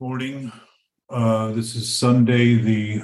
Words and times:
Morning. 0.00 0.52
Uh, 1.10 1.50
This 1.50 1.74
is 1.74 1.92
Sunday, 1.92 2.54
the 2.54 3.02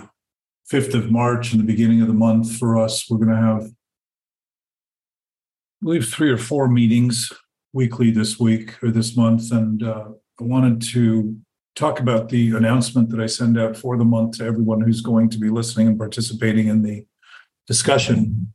5th 0.71 0.94
of 0.94 1.10
March, 1.10 1.51
and 1.51 1.60
the 1.60 1.67
beginning 1.67 2.01
of 2.01 2.06
the 2.06 2.14
month 2.14 2.56
for 2.56 2.78
us. 2.78 3.10
We're 3.10 3.17
going 3.17 3.30
to 3.30 3.37
have, 3.37 3.64
I 3.64 3.71
believe, 5.83 6.06
three 6.06 6.30
or 6.30 6.38
four 6.38 6.69
meetings 6.69 7.33
weekly 7.72 8.12
this 8.12 8.38
week 8.38 8.80
or 8.80 8.92
this 8.92 9.17
month. 9.17 9.51
And 9.51 9.83
uh, 9.83 10.10
I 10.40 10.44
wanted 10.44 10.83
to 10.92 11.37
talk 11.74 11.99
about 11.99 12.28
the 12.28 12.53
announcement 12.53 13.08
that 13.08 13.19
I 13.19 13.26
send 13.26 13.58
out 13.58 13.76
for 13.76 13.97
the 13.97 14.04
month 14.04 14.38
to 14.38 14.45
everyone 14.45 14.81
who's 14.81 15.01
going 15.01 15.31
to 15.31 15.38
be 15.38 15.51
listening 15.51 15.88
and 15.88 15.99
participating 15.99 16.69
in 16.69 16.83
the 16.83 17.05
discussion. 17.66 18.52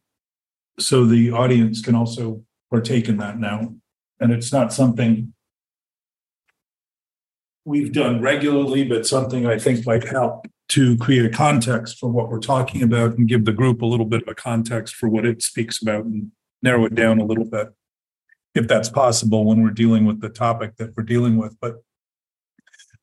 So 0.79 1.05
the 1.05 1.33
audience 1.33 1.81
can 1.81 1.93
also 1.93 2.41
partake 2.69 3.09
in 3.09 3.17
that 3.17 3.37
now. 3.37 3.75
And 4.21 4.31
it's 4.31 4.53
not 4.53 4.71
something 4.71 5.33
we've 7.65 7.93
done 7.93 8.21
regularly, 8.21 8.83
but 8.83 9.05
something 9.05 9.45
I 9.45 9.59
think 9.59 9.85
might 9.85 10.07
help 10.07 10.47
to 10.69 10.97
create 10.97 11.25
a 11.25 11.29
context 11.29 11.97
for 11.97 12.09
what 12.09 12.29
we're 12.29 12.39
talking 12.39 12.83
about 12.83 13.17
and 13.17 13.27
give 13.27 13.45
the 13.45 13.51
group 13.51 13.81
a 13.81 13.85
little 13.85 14.05
bit 14.05 14.21
of 14.21 14.27
a 14.27 14.35
context 14.35 14.95
for 14.95 15.09
what 15.09 15.25
it 15.25 15.41
speaks 15.41 15.81
about 15.81 16.05
and 16.05 16.31
narrow 16.61 16.85
it 16.85 16.95
down 16.95 17.19
a 17.19 17.25
little 17.25 17.45
bit, 17.45 17.69
if 18.53 18.67
that's 18.67 18.89
possible 18.89 19.45
when 19.45 19.63
we're 19.63 19.71
dealing 19.71 20.05
with 20.05 20.21
the 20.21 20.29
topic 20.29 20.75
that 20.77 20.95
we're 20.95 21.03
dealing 21.03 21.37
with. 21.37 21.57
But 21.59 21.77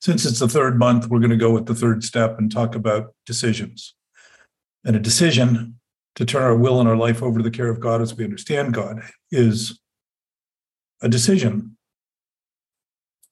since 0.00 0.24
it's 0.24 0.38
the 0.38 0.48
third 0.48 0.78
month, 0.78 1.08
we're 1.08 1.18
going 1.18 1.30
to 1.30 1.36
go 1.36 1.50
with 1.50 1.66
the 1.66 1.74
third 1.74 2.04
step 2.04 2.38
and 2.38 2.50
talk 2.50 2.74
about 2.74 3.14
decisions. 3.24 3.94
And 4.84 4.94
a 4.94 5.00
decision 5.00 5.80
to 6.14 6.24
turn 6.24 6.42
our 6.42 6.56
will 6.56 6.78
and 6.80 6.88
our 6.88 6.96
life 6.96 7.22
over 7.22 7.38
to 7.38 7.42
the 7.42 7.50
care 7.50 7.68
of 7.68 7.80
God 7.80 8.00
as 8.00 8.16
we 8.16 8.24
understand 8.24 8.74
God 8.74 9.02
is 9.30 9.80
a 11.02 11.08
decision 11.08 11.75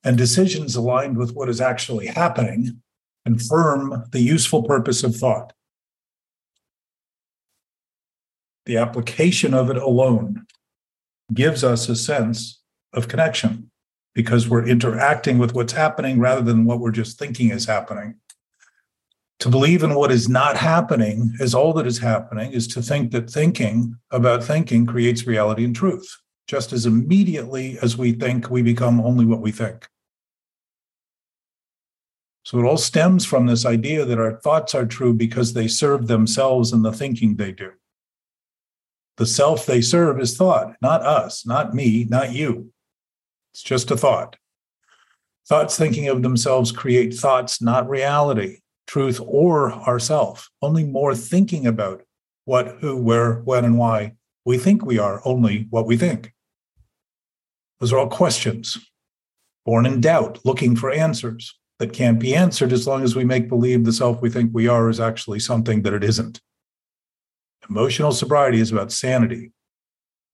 and 0.05 0.19
decisions 0.19 0.77
aligned 0.77 1.17
with 1.17 1.35
what 1.35 1.49
is 1.49 1.61
actually 1.61 2.07
happening 2.07 2.83
confirm 3.25 4.05
the 4.13 4.21
useful 4.21 4.63
purpose 4.63 5.03
of 5.03 5.17
thought. 5.17 5.53
The 8.67 8.77
application 8.77 9.55
of 9.55 9.71
it 9.71 9.77
alone 9.77 10.47
gives 11.33 11.65
us 11.65 11.89
a 11.89 11.97
sense 11.97 12.63
of 12.93 13.09
connection 13.09 13.71
because 14.15 14.49
we're 14.49 14.67
interacting 14.67 15.39
with 15.39 15.55
what's 15.55 15.73
happening 15.73 16.21
rather 16.21 16.43
than 16.43 16.65
what 16.65 16.81
we're 16.81 16.91
just 16.91 17.19
thinking 17.19 17.51
is 17.51 17.65
happening. 17.65 18.17
To 19.41 19.49
believe 19.49 19.83
in 19.83 19.95
what 19.95 20.13
is 20.13 20.29
not 20.29 20.57
happening 20.57 21.35
as 21.41 21.55
all 21.55 21.73
that 21.75 21.87
is 21.87 21.99
happening 21.99 22.53
is 22.53 22.69
to 22.69 22.83
think 22.83 23.11
that 23.13 23.29
thinking 23.29 23.97
about 24.11 24.45
thinking 24.45 24.87
creates 24.87 25.27
reality 25.27 25.65
and 25.65 25.75
truth. 25.75 26.09
Just 26.47 26.73
as 26.73 26.87
immediately 26.87 27.79
as 27.83 27.97
we 27.97 28.13
think, 28.13 28.51
we 28.51 28.63
become 28.63 29.01
only 29.01 29.25
what 29.25 29.41
we 29.41 29.51
think. 29.51 29.89
So 32.45 32.59
it 32.59 32.65
all 32.65 32.77
stems 32.77 33.25
from 33.25 33.47
this 33.47 33.65
idea 33.65 34.05
that 34.05 34.19
our 34.19 34.39
thoughts 34.41 34.75
are 34.75 34.85
true 34.85 35.15
because 35.15 35.55
they 35.55 35.67
serve 35.67 36.07
themselves 36.07 36.73
in 36.73 36.83
the 36.83 36.93
thinking 36.93 37.37
they 37.37 37.53
do. 37.53 37.73
The 39.17 39.25
self 39.25 39.65
they 39.65 39.81
serve 39.81 40.21
is 40.21 40.37
thought, 40.37 40.75
not 40.83 41.01
us, 41.03 41.47
not 41.47 41.75
me, 41.75 42.07
not 42.09 42.33
you. 42.33 42.71
It's 43.55 43.63
just 43.63 43.91
a 43.91 43.97
thought. 43.97 44.37
Thoughts 45.49 45.79
thinking 45.79 46.09
of 46.09 46.23
themselves 46.23 46.71
create 46.71 47.15
thoughts, 47.15 47.63
not 47.63 47.89
reality, 47.89 48.59
truth, 48.87 49.21
or 49.25 49.73
ourself. 49.73 50.51
Only 50.61 50.85
more 50.85 51.15
thinking 51.15 51.67
about 51.67 52.03
what, 52.45 52.77
who, 52.81 52.97
where, 52.97 53.41
when, 53.41 53.65
and 53.65 53.79
why 53.79 54.15
we 54.45 54.59
think 54.59 54.85
we 54.85 54.99
are, 54.99 55.23
only 55.25 55.67
what 55.71 55.87
we 55.87 55.97
think. 55.97 56.35
Those 57.81 57.93
are 57.93 57.99
all 57.99 58.09
questions, 58.09 58.79
born 59.65 59.87
in 59.87 60.03
doubt, 60.03 60.41
looking 60.45 60.77
for 60.77 60.91
answers 60.91 61.59
that 61.79 61.93
can't 61.93 62.21
be 62.21 62.35
answered 62.35 62.73
as 62.73 62.87
long 62.87 63.03
as 63.03 63.17
we 63.17 63.25
make 63.25 63.49
believe 63.49 63.85
the 63.85 63.93
self 63.93 64.23
we 64.23 64.31
think 64.31 64.51
we 64.53 64.69
are 64.69 64.89
is 64.89 65.01
actually 65.01 65.41
something 65.41 65.83
that 65.83 65.95
it 65.95 66.05
isn't. 66.05 66.41
Emotional 67.69 68.13
sobriety 68.13 68.61
is 68.61 68.71
about 68.71 68.93
sanity. 68.93 69.53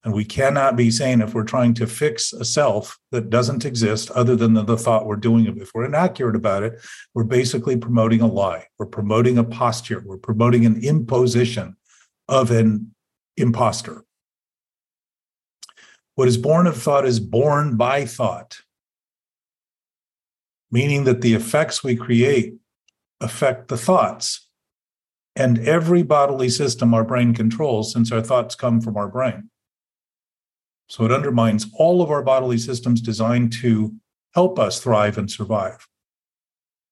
And 0.03 0.13
we 0.13 0.25
cannot 0.25 0.75
be 0.75 0.89
sane 0.89 1.21
if 1.21 1.35
we're 1.35 1.43
trying 1.43 1.75
to 1.75 1.85
fix 1.85 2.33
a 2.33 2.43
self 2.43 2.97
that 3.11 3.29
doesn't 3.29 3.65
exist 3.65 4.09
other 4.11 4.35
than 4.35 4.53
the, 4.53 4.63
the 4.63 4.77
thought 4.77 5.05
we're 5.05 5.15
doing 5.15 5.45
it. 5.45 5.57
If 5.57 5.71
we're 5.75 5.85
inaccurate 5.85 6.35
about 6.35 6.63
it, 6.63 6.81
we're 7.13 7.23
basically 7.23 7.77
promoting 7.77 8.21
a 8.21 8.27
lie. 8.27 8.65
We're 8.79 8.87
promoting 8.87 9.37
a 9.37 9.43
posture. 9.43 10.01
We're 10.03 10.17
promoting 10.17 10.65
an 10.65 10.83
imposition 10.83 11.75
of 12.27 12.49
an 12.49 12.95
imposter. 13.37 14.03
What 16.15 16.27
is 16.27 16.37
born 16.37 16.65
of 16.65 16.81
thought 16.81 17.05
is 17.05 17.19
born 17.19 17.77
by 17.77 18.05
thought 18.05 18.59
meaning 20.71 21.03
that 21.03 21.21
the 21.21 21.33
effects 21.33 21.83
we 21.83 21.95
create 21.95 22.55
affect 23.19 23.67
the 23.67 23.77
thoughts. 23.77 24.47
And 25.35 25.59
every 25.59 26.03
bodily 26.03 26.49
system 26.49 26.93
our 26.93 27.03
brain 27.03 27.33
controls, 27.33 27.93
since 27.93 28.11
our 28.11 28.21
thoughts 28.21 28.55
come 28.55 28.81
from 28.81 28.97
our 28.97 29.07
brain. 29.07 29.49
So 30.87 31.05
it 31.05 31.11
undermines 31.11 31.67
all 31.73 32.01
of 32.01 32.11
our 32.11 32.21
bodily 32.21 32.57
systems 32.57 32.99
designed 32.99 33.53
to 33.61 33.93
help 34.33 34.59
us 34.59 34.81
thrive 34.81 35.17
and 35.17 35.31
survive. 35.31 35.87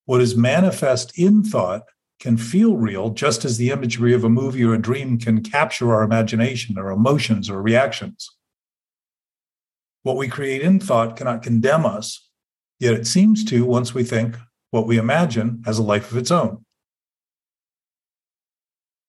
What 0.05 0.21
is 0.21 0.35
manifest 0.35 1.17
in 1.17 1.43
thought 1.43 1.83
can 2.19 2.37
feel 2.37 2.75
real, 2.75 3.09
just 3.09 3.45
as 3.45 3.57
the 3.57 3.71
imagery 3.71 4.13
of 4.13 4.23
a 4.23 4.29
movie 4.29 4.63
or 4.63 4.73
a 4.73 4.81
dream 4.81 5.17
can 5.17 5.41
capture 5.41 5.93
our 5.93 6.03
imagination 6.03 6.77
or 6.77 6.91
emotions 6.91 7.49
or 7.49 7.61
reactions. 7.61 8.29
What 10.03 10.17
we 10.17 10.27
create 10.27 10.61
in 10.61 10.79
thought 10.79 11.15
cannot 11.15 11.43
condemn 11.43 11.85
us 11.85 12.28
Yet 12.79 12.93
it 12.93 13.07
seems 13.07 13.43
to 13.45 13.65
once 13.65 13.93
we 13.93 14.03
think 14.03 14.37
what 14.71 14.87
we 14.87 14.97
imagine 14.97 15.63
has 15.65 15.77
a 15.77 15.83
life 15.83 16.11
of 16.11 16.17
its 16.17 16.31
own. 16.31 16.65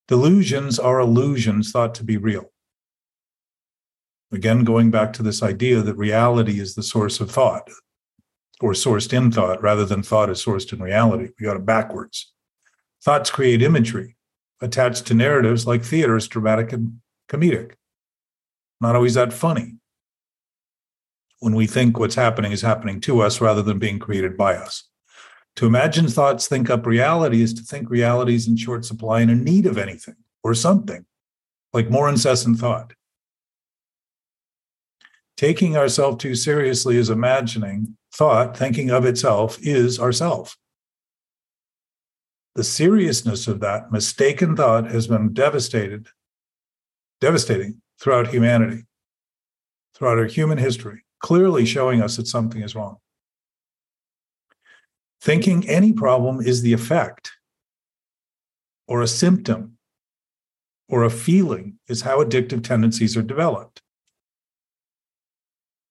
Delusions 0.08 0.78
are 0.78 0.98
illusions 0.98 1.70
thought 1.70 1.94
to 1.94 2.04
be 2.04 2.16
real. 2.16 2.50
Again, 4.32 4.64
going 4.64 4.90
back 4.90 5.12
to 5.14 5.22
this 5.22 5.42
idea 5.42 5.82
that 5.82 5.94
reality 5.94 6.60
is 6.60 6.74
the 6.74 6.82
source 6.82 7.20
of 7.20 7.30
thought 7.30 7.68
or 8.60 8.72
sourced 8.72 9.12
in 9.12 9.30
thought 9.30 9.62
rather 9.62 9.84
than 9.84 10.02
thought 10.02 10.30
is 10.30 10.44
sourced 10.44 10.72
in 10.72 10.82
reality. 10.82 11.28
We 11.38 11.46
got 11.46 11.56
it 11.56 11.64
backwards. 11.64 12.32
Thoughts 13.02 13.30
create 13.30 13.62
imagery 13.62 14.16
attached 14.60 15.06
to 15.06 15.14
narratives 15.14 15.66
like 15.66 15.82
theater 15.84 16.16
is 16.16 16.28
dramatic 16.28 16.72
and 16.72 17.00
comedic. 17.28 17.72
Not 18.80 18.96
always 18.96 19.14
that 19.14 19.32
funny 19.32 19.79
when 21.40 21.54
we 21.54 21.66
think 21.66 21.98
what's 21.98 22.14
happening 22.14 22.52
is 22.52 22.62
happening 22.62 23.00
to 23.00 23.20
us 23.20 23.40
rather 23.40 23.62
than 23.62 23.78
being 23.78 23.98
created 23.98 24.36
by 24.36 24.54
us. 24.54 24.84
To 25.56 25.66
imagine 25.66 26.06
thoughts 26.06 26.46
think 26.46 26.70
up 26.70 26.86
reality 26.86 27.42
is 27.42 27.52
to 27.54 27.62
think 27.62 27.90
reality 27.90 28.34
is 28.34 28.46
in 28.46 28.56
short 28.56 28.84
supply 28.84 29.20
and 29.20 29.30
in 29.30 29.42
need 29.42 29.66
of 29.66 29.78
anything 29.78 30.16
or 30.44 30.54
something, 30.54 31.04
like 31.72 31.90
more 31.90 32.08
incessant 32.08 32.58
thought. 32.58 32.92
Taking 35.36 35.76
ourselves 35.76 36.18
too 36.18 36.34
seriously 36.34 36.96
is 36.96 37.10
imagining 37.10 37.96
thought, 38.14 38.56
thinking 38.56 38.90
of 38.90 39.06
itself, 39.06 39.58
is 39.62 39.98
ourself. 39.98 40.56
The 42.54 42.64
seriousness 42.64 43.48
of 43.48 43.60
that 43.60 43.90
mistaken 43.90 44.56
thought 44.56 44.90
has 44.90 45.06
been 45.06 45.32
devastated, 45.32 46.08
devastating 47.20 47.80
throughout 47.98 48.28
humanity, 48.28 48.84
throughout 49.94 50.18
our 50.18 50.26
human 50.26 50.58
history 50.58 51.04
clearly 51.20 51.64
showing 51.64 52.02
us 52.02 52.16
that 52.16 52.26
something 52.26 52.62
is 52.62 52.74
wrong. 52.74 52.96
Thinking 55.20 55.68
any 55.68 55.92
problem 55.92 56.40
is 56.40 56.62
the 56.62 56.72
effect 56.72 57.32
or 58.88 59.02
a 59.02 59.06
symptom 59.06 59.76
or 60.88 61.04
a 61.04 61.10
feeling 61.10 61.78
is 61.88 62.02
how 62.02 62.22
addictive 62.22 62.64
tendencies 62.64 63.16
are 63.16 63.22
developed. 63.22 63.82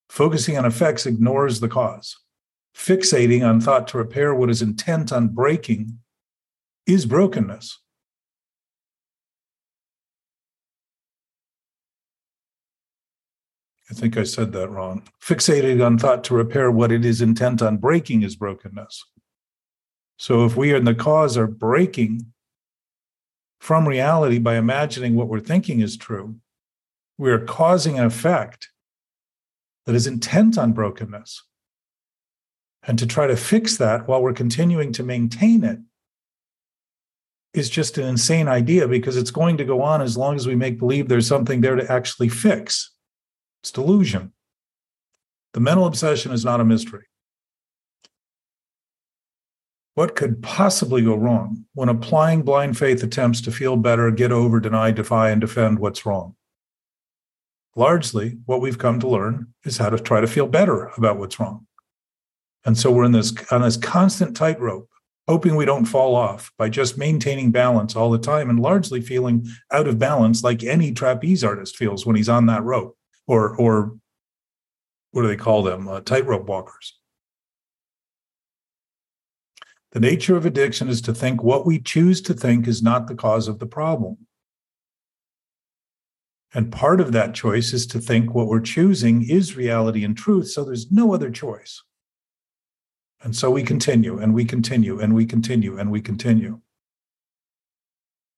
Focusing 0.09 0.57
on 0.57 0.65
effects 0.65 1.05
ignores 1.05 1.59
the 1.59 1.69
cause. 1.69 2.17
Fixating 2.75 3.47
on 3.47 3.61
thought 3.61 3.87
to 3.89 3.97
repair 3.97 4.33
what 4.33 4.49
is 4.49 4.61
intent 4.61 5.11
on 5.13 5.27
breaking 5.29 5.99
is 6.85 7.05
brokenness. 7.05 7.79
I 13.89 13.93
think 13.93 14.17
I 14.17 14.23
said 14.23 14.51
that 14.53 14.69
wrong. 14.69 15.03
Fixated 15.21 15.83
on 15.83 15.97
thought 15.97 16.23
to 16.25 16.35
repair 16.35 16.69
what 16.69 16.91
it 16.91 17.03
is 17.03 17.21
intent 17.21 17.61
on 17.61 17.77
breaking 17.77 18.21
is 18.21 18.35
brokenness. 18.35 19.03
So 20.17 20.45
if 20.45 20.55
we 20.55 20.73
in 20.75 20.83
the 20.83 20.93
cause 20.93 21.37
are 21.37 21.47
breaking 21.47 22.33
from 23.59 23.87
reality 23.87 24.37
by 24.37 24.55
imagining 24.55 25.15
what 25.15 25.27
we're 25.27 25.39
thinking 25.39 25.81
is 25.81 25.97
true, 25.97 26.35
we 27.17 27.31
are 27.31 27.39
causing 27.39 27.97
an 27.97 28.05
effect 28.05 28.69
that 29.85 29.95
is 29.95 30.07
intent 30.07 30.57
on 30.57 30.71
brokenness. 30.71 31.43
And 32.83 32.99
to 32.99 33.07
try 33.07 33.27
to 33.27 33.35
fix 33.35 33.77
that 33.77 34.07
while 34.07 34.21
we're 34.21 34.33
continuing 34.33 34.93
to 34.93 35.03
maintain 35.03 35.63
it 35.63 35.79
is 37.53 37.69
just 37.69 37.97
an 37.97 38.05
insane 38.05 38.47
idea 38.47 38.87
because 38.87 39.17
it's 39.17 39.31
going 39.31 39.57
to 39.57 39.65
go 39.65 39.81
on 39.81 40.01
as 40.01 40.15
long 40.15 40.35
as 40.35 40.45
we 40.45 40.55
make 40.55 40.79
believe 40.79 41.07
there's 41.07 41.27
something 41.27 41.61
there 41.61 41.75
to 41.75 41.91
actually 41.91 42.29
fix. 42.29 42.91
It's 43.61 43.71
delusion. 43.71 44.33
The 45.53 45.59
mental 45.59 45.85
obsession 45.85 46.31
is 46.31 46.45
not 46.45 46.61
a 46.61 46.65
mystery. 46.65 47.05
What 49.95 50.15
could 50.15 50.41
possibly 50.41 51.01
go 51.01 51.15
wrong 51.15 51.65
when 51.73 51.89
applying 51.89 52.43
blind 52.43 52.77
faith 52.77 53.03
attempts 53.03 53.41
to 53.41 53.51
feel 53.51 53.75
better, 53.75 54.11
get 54.11 54.31
over, 54.31 54.59
deny, 54.59 54.91
defy, 54.91 55.31
and 55.31 55.41
defend 55.41 55.79
what's 55.79 56.05
wrong? 56.05 56.35
Largely, 57.75 58.37
what 58.45 58.61
we've 58.61 58.77
come 58.77 58.99
to 59.01 59.09
learn 59.09 59.53
is 59.65 59.77
how 59.77 59.89
to 59.89 59.99
try 59.99 60.21
to 60.21 60.27
feel 60.27 60.47
better 60.47 60.91
about 60.95 61.17
what's 61.17 61.39
wrong. 61.39 61.67
And 62.65 62.77
so 62.77 62.91
we're 62.91 63.05
in 63.05 63.11
this 63.11 63.33
on 63.51 63.61
this 63.61 63.77
constant 63.77 64.37
tightrope, 64.37 64.89
hoping 65.27 65.55
we 65.55 65.65
don't 65.65 65.85
fall 65.85 66.15
off 66.15 66.51
by 66.57 66.69
just 66.69 66.97
maintaining 66.97 67.51
balance 67.51 67.95
all 67.95 68.11
the 68.11 68.17
time 68.17 68.49
and 68.49 68.59
largely 68.59 69.01
feeling 69.01 69.47
out 69.71 69.87
of 69.87 69.99
balance 69.99 70.43
like 70.43 70.63
any 70.63 70.91
trapeze 70.91 71.43
artist 71.43 71.75
feels 71.75 72.05
when 72.05 72.15
he's 72.15 72.29
on 72.29 72.45
that 72.45 72.63
rope 72.63 72.97
or 73.29 73.55
or 73.57 73.95
what 75.11 75.21
do 75.21 75.27
they 75.27 75.37
call 75.37 75.63
them? 75.63 75.87
Uh, 75.87 76.01
tightrope 76.01 76.47
walkers. 76.47 76.97
The 79.91 79.99
nature 79.99 80.35
of 80.35 80.45
addiction 80.45 80.87
is 80.89 81.01
to 81.01 81.13
think 81.13 81.41
what 81.41 81.65
we 81.65 81.79
choose 81.79 82.21
to 82.21 82.33
think 82.33 82.67
is 82.67 82.83
not 82.83 83.07
the 83.07 83.15
cause 83.15 83.47
of 83.47 83.59
the 83.59 83.65
problem. 83.65 84.17
And 86.53 86.71
part 86.71 86.99
of 86.99 87.11
that 87.11 87.35
choice 87.35 87.73
is 87.73 87.85
to 87.87 87.99
think 87.99 88.33
what 88.33 88.47
we're 88.47 88.59
choosing 88.59 89.27
is 89.27 89.55
reality 89.55 90.03
and 90.03 90.17
truth. 90.17 90.49
So 90.49 90.63
there's 90.63 90.91
no 90.91 91.13
other 91.13 91.29
choice. 91.29 91.83
And 93.21 93.35
so 93.35 93.51
we 93.51 93.63
continue 93.63 94.17
and 94.19 94.33
we 94.33 94.45
continue 94.45 94.99
and 94.99 95.13
we 95.13 95.25
continue 95.25 95.77
and 95.77 95.91
we 95.91 96.01
continue. 96.01 96.61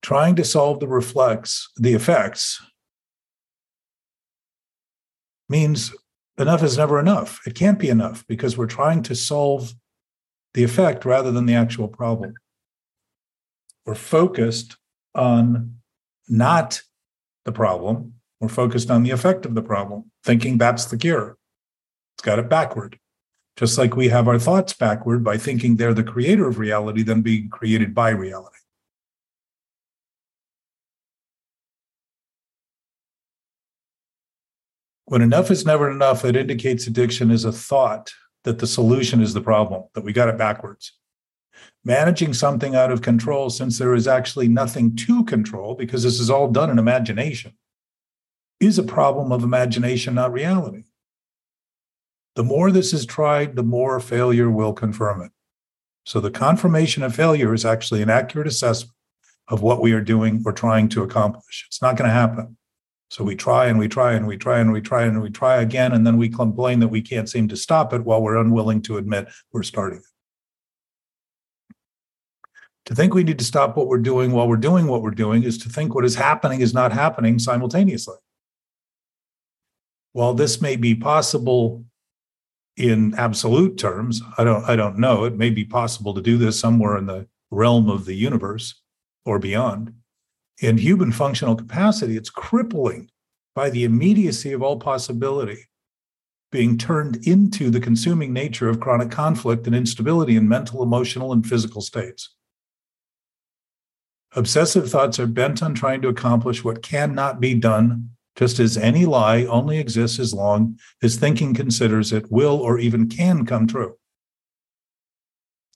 Trying 0.02 0.36
to 0.38 0.44
solve 0.44 0.80
the 0.80 0.88
reflex, 0.88 1.70
the 1.78 1.94
effects 1.94 2.62
means 5.52 5.94
enough 6.40 6.64
is 6.64 6.78
never 6.78 7.00
enough. 7.00 7.40
It 7.46 7.54
can't 7.54 7.78
be 7.78 7.90
enough 7.90 8.26
because 8.28 8.58
we're 8.58 8.66
trying 8.66 9.04
to 9.04 9.16
solve 9.16 9.74
the 10.56 10.64
effect 10.64 11.06
rather 11.06 11.32
than 11.32 11.46
the 11.46 11.54
actual 11.54 11.88
problem. 11.88 12.34
We're 13.86 13.96
focused 13.96 14.78
on 15.14 15.76
not 16.28 16.82
the 17.46 17.52
problem, 17.52 18.14
we're 18.40 18.48
focused 18.48 18.90
on 18.90 19.04
the 19.04 19.12
effect 19.12 19.46
of 19.46 19.54
the 19.54 19.62
problem, 19.62 20.12
thinking 20.24 20.58
that's 20.58 20.86
the 20.86 20.98
cure. 20.98 21.38
It's 22.16 22.24
got 22.24 22.40
it 22.40 22.50
backward. 22.50 22.98
Just 23.58 23.78
like 23.78 23.96
we 23.96 24.08
have 24.08 24.28
our 24.28 24.40
thoughts 24.40 24.74
backward 24.74 25.24
by 25.24 25.38
thinking 25.38 25.76
they're 25.76 25.94
the 25.94 26.04
creator 26.04 26.48
of 26.48 26.58
reality, 26.58 27.04
then 27.04 27.22
being 27.22 27.50
created 27.50 27.94
by 27.94 28.10
reality. 28.12 28.61
When 35.12 35.22
enough 35.22 35.52
is 35.52 35.66
never 35.66 35.92
enough, 35.92 36.24
it 36.24 36.38
indicates 36.38 36.88
addiction 36.88 37.32
is 37.32 37.44
a 37.44 37.52
thought 37.52 38.14
that 38.46 38.60
the 38.60 38.66
solution 38.66 39.22
is 39.22 39.34
the 39.34 39.42
problem, 39.42 39.84
that 39.94 40.06
we 40.06 40.14
got 40.14 40.30
it 40.30 40.38
backwards. 40.38 40.94
Managing 41.84 42.34
something 42.34 42.78
out 42.78 42.94
of 42.94 43.02
control, 43.02 43.50
since 43.50 43.78
there 43.78 43.94
is 43.94 44.08
actually 44.08 44.48
nothing 44.48 44.96
to 44.96 45.26
control, 45.26 45.76
because 45.76 46.04
this 46.04 46.18
is 46.18 46.30
all 46.30 46.50
done 46.50 46.70
in 46.70 46.80
imagination, 46.80 47.58
is 48.62 48.80
a 48.80 48.84
problem 48.84 49.34
of 49.34 49.44
imagination, 49.44 50.16
not 50.16 50.32
reality. 50.32 50.84
The 52.38 52.46
more 52.46 52.72
this 52.72 52.94
is 52.94 53.06
tried, 53.06 53.58
the 53.58 53.64
more 53.64 54.00
failure 54.00 54.50
will 54.50 54.72
confirm 54.72 55.24
it. 55.24 55.34
So 56.06 56.22
the 56.22 56.32
confirmation 56.32 57.04
of 57.04 57.14
failure 57.14 57.54
is 57.54 57.66
actually 57.66 58.02
an 58.02 58.10
accurate 58.10 58.48
assessment 58.48 58.96
of 59.50 59.62
what 59.62 59.82
we 59.82 59.92
are 59.92 60.00
doing 60.00 60.42
or 60.46 60.54
trying 60.54 60.88
to 60.88 61.04
accomplish. 61.04 61.66
It's 61.68 61.82
not 61.82 61.98
going 61.98 62.08
to 62.08 62.14
happen. 62.14 62.56
So 63.12 63.26
we 63.26 63.36
try 63.36 63.66
and 63.66 63.78
we 63.78 63.90
try 63.90 64.14
and 64.14 64.26
we 64.26 64.38
try 64.38 64.62
and 64.62 64.72
we 64.72 64.80
try 64.80 65.04
and 65.04 65.22
we 65.22 65.30
try 65.30 65.62
again, 65.62 65.92
and 65.92 66.08
then 66.08 66.16
we 66.16 66.30
complain 66.30 66.80
that 66.80 66.88
we 66.88 67.02
can't 67.02 67.30
seem 67.30 67.50
to 67.50 67.58
stop 67.58 67.92
it 67.92 68.06
while 68.06 68.22
we're 68.22 68.38
unwilling 68.38 68.82
to 68.84 68.96
admit 68.96 69.28
we're 69.52 69.64
starting 69.64 70.00
it. 70.00 70.06
To 72.86 72.96
think 72.96 73.14
we 73.14 73.26
need 73.26 73.38
to 73.40 73.44
stop 73.44 73.76
what 73.76 73.88
we're 73.88 73.98
doing 73.98 74.32
while 74.32 74.48
we're 74.48 74.56
doing 74.56 74.88
what 74.88 75.02
we're 75.02 75.12
doing 75.12 75.44
is 75.44 75.58
to 75.58 75.68
think 75.68 75.94
what 75.94 76.06
is 76.06 76.16
happening 76.16 76.62
is 76.62 76.74
not 76.74 76.94
happening 76.94 77.38
simultaneously. 77.38 78.16
While 80.14 80.34
this 80.34 80.62
may 80.62 80.78
be 80.78 80.96
possible 80.96 81.84
in 82.78 83.14
absolute 83.16 83.78
terms, 83.78 84.22
I 84.38 84.46
don't 84.46 84.64
I 84.64 84.78
don't 84.78 84.98
know. 84.98 85.26
It 85.26 85.36
may 85.36 85.50
be 85.50 85.66
possible 85.66 86.14
to 86.14 86.22
do 86.22 86.38
this 86.38 86.58
somewhere 86.58 86.96
in 86.98 87.08
the 87.08 87.28
realm 87.50 87.90
of 87.90 88.06
the 88.06 88.16
universe 88.16 88.82
or 89.26 89.38
beyond 89.38 89.96
in 90.62 90.78
human 90.78 91.12
functional 91.12 91.56
capacity, 91.56 92.16
it's 92.16 92.30
crippling 92.30 93.10
by 93.56 93.70
the 93.70 93.84
immediacy 93.84 94.54
of 94.54 94.62
all 94.62 94.80
possibility 94.80 95.68
being 96.52 96.78
turned 96.78 97.16
into 97.26 97.70
the 97.70 97.80
consuming 97.80 98.34
nature 98.34 98.70
of 98.70 98.80
chronic 98.80 99.10
conflict 99.10 99.66
and 99.66 99.76
instability 99.76 100.36
in 100.36 100.48
mental, 100.48 100.84
emotional, 100.84 101.32
and 101.32 101.48
physical 101.48 101.82
states. 101.82 102.36
Obsessive 104.34 104.90
thoughts 104.90 105.20
are 105.20 105.28
bent 105.28 105.64
on 105.64 105.74
trying 105.74 106.02
to 106.02 106.10
accomplish 106.10 106.64
what 106.64 106.84
cannot 106.84 107.40
be 107.40 107.54
done, 107.54 108.10
just 108.36 108.60
as 108.60 108.78
any 108.78 109.06
lie 109.06 109.44
only 109.46 109.80
exists 109.80 110.20
as 110.20 110.34
long 110.34 110.78
as 111.02 111.16
thinking 111.16 111.54
considers 111.54 112.14
it 112.14 112.32
will 112.32 112.58
or 112.58 112.80
even 112.80 113.08
can 113.08 113.46
come 113.46 113.66
true. 113.66 113.96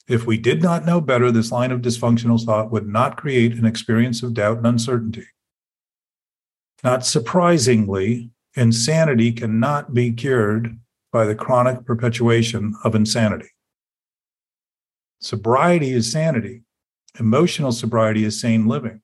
If 0.07 0.25
we 0.25 0.37
did 0.37 0.61
not 0.61 0.85
know 0.85 1.01
better, 1.01 1.31
this 1.31 1.51
line 1.51 1.71
of 1.71 1.81
dysfunctional 1.81 2.43
thought 2.43 2.71
would 2.71 2.87
not 2.87 3.17
create 3.17 3.53
an 3.53 3.65
experience 3.65 4.21
of 4.21 4.35
doubt 4.35 4.57
and 4.57 4.67
uncertainty. 4.67 5.25
Not 6.83 7.05
surprisingly, 7.05 8.29
insanity 8.55 9.31
cannot 9.31 9.93
be 9.93 10.11
cured 10.11 10.79
by 11.11 11.25
the 11.25 11.33
chronic 11.33 11.85
perpetuation 11.85 12.75
of 12.83 12.93
insanity. 12.93 13.49
Sobriety 15.21 15.91
is 15.91 16.11
sanity. 16.11 16.61
Emotional 17.19 17.71
sobriety 17.71 18.23
is 18.25 18.39
sane 18.39 18.67
living. 18.67 19.01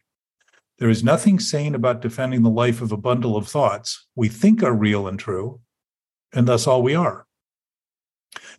There 0.78 0.90
is 0.90 1.04
nothing 1.04 1.40
sane 1.40 1.74
about 1.74 2.02
defending 2.02 2.44
the 2.44 2.50
life 2.50 2.82
of 2.82 2.92
a 2.92 2.98
bundle 2.98 3.36
of 3.38 3.48
thoughts 3.48 4.08
we 4.16 4.28
think 4.28 4.62
are 4.62 4.74
real 4.74 5.08
and 5.08 5.18
true, 5.18 5.62
and 6.34 6.48
thus 6.48 6.68
all 6.68 6.84
we 6.84 6.94
are. 6.94 7.26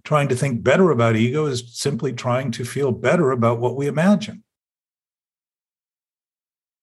Trying 0.05 0.29
to 0.29 0.37
think 0.37 0.63
better 0.63 0.91
about 0.91 1.17
ego 1.17 1.47
is 1.47 1.65
simply 1.73 2.13
trying 2.13 2.51
to 2.53 2.65
feel 2.65 2.93
better 2.93 3.31
about 3.31 3.61
what 3.61 3.77
we 3.77 3.87
imagine. 3.87 4.45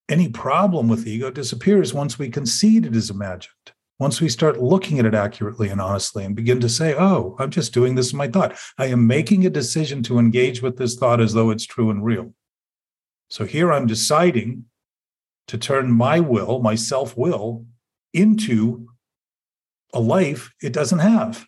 Any 0.08 0.28
problem 0.28 0.88
with 0.88 1.06
ego 1.06 1.30
disappears 1.30 1.94
once 1.94 2.18
we 2.18 2.28
concede 2.30 2.86
it 2.86 2.96
is 2.96 3.10
imagined. 3.10 3.54
Once 4.00 4.20
we 4.20 4.28
start 4.28 4.60
looking 4.60 4.98
at 4.98 5.04
it 5.04 5.14
accurately 5.14 5.68
and 5.68 5.80
honestly 5.80 6.24
and 6.24 6.34
begin 6.34 6.58
to 6.58 6.68
say, 6.68 6.94
oh, 6.98 7.36
I'm 7.38 7.50
just 7.50 7.74
doing 7.74 7.94
this 7.94 8.12
in 8.12 8.18
my 8.18 8.26
thought. 8.26 8.58
I 8.78 8.86
am 8.86 9.06
making 9.06 9.44
a 9.44 9.50
decision 9.50 10.02
to 10.04 10.18
engage 10.18 10.62
with 10.62 10.78
this 10.78 10.96
thought 10.96 11.20
as 11.20 11.34
though 11.34 11.50
it's 11.50 11.66
true 11.66 11.90
and 11.90 12.04
real. 12.04 12.32
So 13.28 13.44
here 13.44 13.72
I'm 13.72 13.86
deciding 13.86 14.64
to 15.48 15.58
turn 15.58 15.92
my 15.92 16.18
will, 16.18 16.60
my 16.60 16.74
self 16.74 17.16
will, 17.16 17.66
into 18.14 18.88
a 19.92 20.00
life 20.00 20.50
it 20.62 20.72
doesn't 20.72 21.00
have 21.00 21.46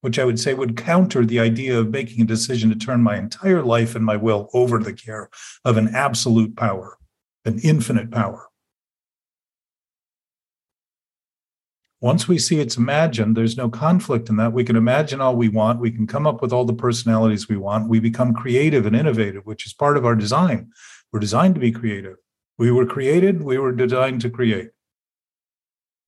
which 0.00 0.18
I 0.18 0.24
would 0.24 0.38
say 0.38 0.54
would 0.54 0.76
counter 0.76 1.24
the 1.24 1.40
idea 1.40 1.78
of 1.78 1.90
making 1.90 2.22
a 2.22 2.26
decision 2.26 2.70
to 2.70 2.76
turn 2.76 3.02
my 3.02 3.16
entire 3.16 3.62
life 3.62 3.94
and 3.94 4.04
my 4.04 4.16
will 4.16 4.48
over 4.54 4.78
to 4.78 4.84
the 4.84 4.92
care 4.92 5.28
of 5.64 5.76
an 5.76 5.94
absolute 5.94 6.56
power, 6.56 6.98
an 7.44 7.58
infinite 7.60 8.10
power. 8.10 8.48
Once 12.00 12.28
we 12.28 12.38
see 12.38 12.60
it's 12.60 12.76
imagined, 12.76 13.36
there's 13.36 13.56
no 13.56 13.68
conflict 13.68 14.28
in 14.28 14.36
that. 14.36 14.52
We 14.52 14.62
can 14.62 14.76
imagine 14.76 15.20
all 15.20 15.34
we 15.34 15.48
want. 15.48 15.80
We 15.80 15.90
can 15.90 16.06
come 16.06 16.28
up 16.28 16.40
with 16.40 16.52
all 16.52 16.64
the 16.64 16.72
personalities 16.72 17.48
we 17.48 17.56
want. 17.56 17.88
We 17.88 17.98
become 17.98 18.34
creative 18.34 18.86
and 18.86 18.94
innovative, 18.94 19.46
which 19.46 19.66
is 19.66 19.72
part 19.72 19.96
of 19.96 20.06
our 20.06 20.14
design. 20.14 20.70
We're 21.12 21.18
designed 21.18 21.56
to 21.56 21.60
be 21.60 21.72
creative. 21.72 22.16
We 22.56 22.70
were 22.70 22.86
created, 22.86 23.42
we 23.42 23.58
were 23.58 23.72
designed 23.72 24.20
to 24.20 24.30
create. 24.30 24.70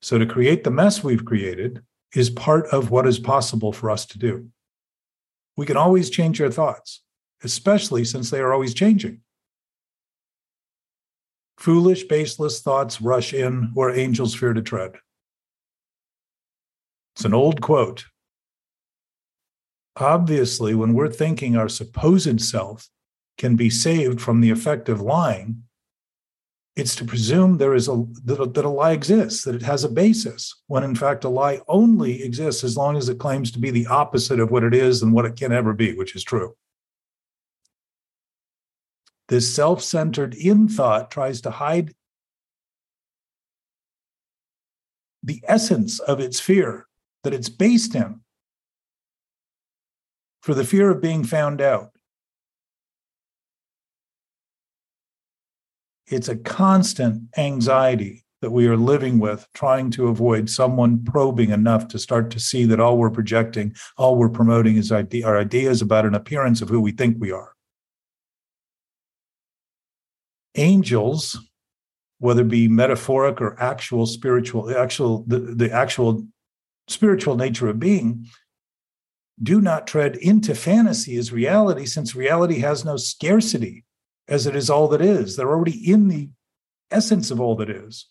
So, 0.02 0.16
to 0.16 0.26
create 0.26 0.64
the 0.64 0.70
mess 0.70 1.02
we've 1.02 1.24
created, 1.24 1.82
is 2.14 2.30
part 2.30 2.66
of 2.66 2.90
what 2.90 3.06
is 3.06 3.18
possible 3.18 3.72
for 3.72 3.90
us 3.90 4.06
to 4.06 4.18
do. 4.18 4.48
We 5.56 5.66
can 5.66 5.76
always 5.76 6.10
change 6.10 6.40
our 6.40 6.50
thoughts, 6.50 7.02
especially 7.44 8.04
since 8.04 8.30
they 8.30 8.40
are 8.40 8.52
always 8.52 8.74
changing. 8.74 9.20
Foolish, 11.58 12.04
baseless 12.04 12.62
thoughts 12.62 13.00
rush 13.00 13.34
in 13.34 13.70
where 13.74 13.94
angels 13.94 14.34
fear 14.34 14.54
to 14.54 14.62
tread. 14.62 14.96
It's 17.14 17.24
an 17.24 17.34
old 17.34 17.60
quote. 17.60 18.06
Obviously, 19.96 20.74
when 20.74 20.94
we're 20.94 21.12
thinking 21.12 21.56
our 21.56 21.68
supposed 21.68 22.40
self 22.40 22.88
can 23.36 23.56
be 23.56 23.68
saved 23.68 24.20
from 24.20 24.40
the 24.40 24.50
effect 24.50 24.88
of 24.88 25.02
lying, 25.02 25.64
it's 26.76 26.94
to 26.96 27.04
presume 27.04 27.58
there 27.58 27.74
is 27.74 27.88
a 27.88 28.04
that, 28.24 28.40
a 28.40 28.46
that, 28.46 28.64
a 28.64 28.68
lie 28.68 28.92
exists, 28.92 29.44
that 29.44 29.54
it 29.54 29.62
has 29.62 29.84
a 29.84 29.88
basis, 29.88 30.62
when 30.68 30.84
in 30.84 30.94
fact 30.94 31.24
a 31.24 31.28
lie 31.28 31.60
only 31.68 32.22
exists 32.22 32.64
as 32.64 32.76
long 32.76 32.96
as 32.96 33.08
it 33.08 33.18
claims 33.18 33.50
to 33.52 33.58
be 33.58 33.70
the 33.70 33.86
opposite 33.86 34.40
of 34.40 34.50
what 34.50 34.64
it 34.64 34.74
is 34.74 35.02
and 35.02 35.12
what 35.12 35.26
it 35.26 35.36
can 35.36 35.52
ever 35.52 35.72
be, 35.72 35.94
which 35.94 36.14
is 36.14 36.22
true. 36.22 36.54
This 39.28 39.52
self 39.54 39.82
centered 39.82 40.34
in 40.34 40.68
thought 40.68 41.10
tries 41.10 41.40
to 41.42 41.50
hide 41.50 41.94
the 45.22 45.42
essence 45.46 45.98
of 45.98 46.20
its 46.20 46.40
fear 46.40 46.86
that 47.24 47.34
it's 47.34 47.48
based 47.48 47.94
in 47.94 48.20
for 50.42 50.54
the 50.54 50.64
fear 50.64 50.90
of 50.90 51.02
being 51.02 51.24
found 51.24 51.60
out. 51.60 51.90
It's 56.10 56.28
a 56.28 56.36
constant 56.36 57.22
anxiety 57.38 58.24
that 58.42 58.50
we 58.50 58.66
are 58.66 58.76
living 58.76 59.18
with, 59.18 59.46
trying 59.54 59.90
to 59.90 60.08
avoid 60.08 60.48
someone 60.48 61.04
probing 61.04 61.50
enough 61.50 61.88
to 61.88 61.98
start 61.98 62.30
to 62.30 62.40
see 62.40 62.64
that 62.64 62.80
all 62.80 62.96
we're 62.96 63.10
projecting, 63.10 63.74
all 63.96 64.16
we're 64.16 64.30
promoting 64.30 64.76
is 64.76 64.90
idea, 64.90 65.26
our 65.26 65.38
ideas 65.38 65.82
about 65.82 66.06
an 66.06 66.14
appearance 66.14 66.62
of 66.62 66.68
who 66.68 66.80
we 66.80 66.90
think 66.90 67.16
we 67.18 67.30
are. 67.30 67.52
Angels, 70.56 71.38
whether 72.18 72.42
it 72.42 72.48
be 72.48 72.66
metaphoric 72.66 73.40
or 73.40 73.60
actual 73.60 74.06
spiritual, 74.06 74.74
actual 74.76 75.24
the, 75.28 75.38
the 75.38 75.70
actual 75.70 76.26
spiritual 76.88 77.36
nature 77.36 77.68
of 77.68 77.78
being, 77.78 78.26
do 79.42 79.60
not 79.60 79.86
tread 79.86 80.16
into 80.16 80.54
fantasy 80.54 81.16
as 81.16 81.32
reality, 81.32 81.86
since 81.86 82.14
reality 82.14 82.58
has 82.58 82.84
no 82.84 82.96
scarcity, 82.96 83.84
as 84.30 84.46
it 84.46 84.54
is 84.54 84.70
all 84.70 84.88
that 84.88 85.02
is. 85.02 85.36
They're 85.36 85.50
already 85.50 85.90
in 85.90 86.08
the 86.08 86.30
essence 86.90 87.30
of 87.30 87.40
all 87.40 87.56
that 87.56 87.68
is. 87.68 88.06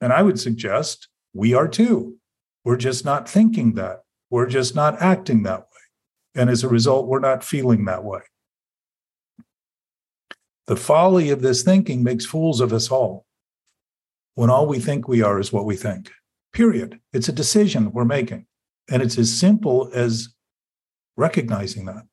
And 0.00 0.12
I 0.12 0.22
would 0.22 0.38
suggest 0.38 1.08
we 1.32 1.54
are 1.54 1.66
too. 1.66 2.18
We're 2.64 2.76
just 2.76 3.04
not 3.04 3.28
thinking 3.28 3.74
that. 3.74 4.02
We're 4.30 4.46
just 4.46 4.74
not 4.76 5.00
acting 5.00 5.42
that 5.42 5.60
way. 5.60 5.66
And 6.34 6.50
as 6.50 6.62
a 6.62 6.68
result, 6.68 7.06
we're 7.06 7.18
not 7.18 7.42
feeling 7.42 7.86
that 7.86 8.04
way. 8.04 8.20
The 10.66 10.76
folly 10.76 11.30
of 11.30 11.42
this 11.42 11.62
thinking 11.62 12.02
makes 12.02 12.24
fools 12.24 12.60
of 12.60 12.72
us 12.72 12.90
all 12.90 13.26
when 14.34 14.48
all 14.48 14.66
we 14.66 14.78
think 14.78 15.08
we 15.08 15.22
are 15.22 15.40
is 15.40 15.52
what 15.52 15.64
we 15.64 15.76
think. 15.76 16.10
Period. 16.52 17.00
It's 17.12 17.28
a 17.28 17.32
decision 17.32 17.92
we're 17.92 18.04
making. 18.04 18.46
And 18.90 19.02
it's 19.02 19.18
as 19.18 19.36
simple 19.36 19.90
as 19.92 20.28
recognizing 21.16 21.86
that. 21.86 22.04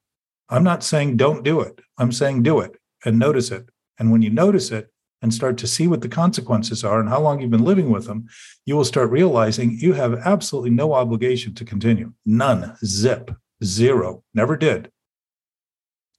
I'm 0.49 0.63
not 0.63 0.83
saying 0.83 1.17
don't 1.17 1.43
do 1.43 1.61
it. 1.61 1.79
I'm 1.97 2.11
saying 2.11 2.43
do 2.43 2.59
it 2.59 2.78
and 3.05 3.19
notice 3.19 3.51
it. 3.51 3.69
And 3.97 4.11
when 4.11 4.21
you 4.21 4.29
notice 4.29 4.71
it, 4.71 4.89
and 5.21 5.33
start 5.33 5.57
to 5.57 5.67
see 5.67 5.87
what 5.87 6.01
the 6.01 6.09
consequences 6.09 6.83
are 6.83 6.99
and 6.99 7.09
how 7.09 7.19
long 7.19 7.41
you've 7.41 7.51
been 7.51 7.63
living 7.63 7.89
with 7.89 8.05
them, 8.05 8.27
you 8.65 8.75
will 8.75 8.85
start 8.85 9.11
realizing 9.11 9.71
you 9.71 9.93
have 9.93 10.13
absolutely 10.25 10.69
no 10.69 10.93
obligation 10.93 11.53
to 11.55 11.65
continue. 11.65 12.13
None. 12.25 12.75
Zip. 12.85 13.31
Zero. 13.63 14.23
Never 14.33 14.55
did. 14.55 14.85
It 14.85 14.91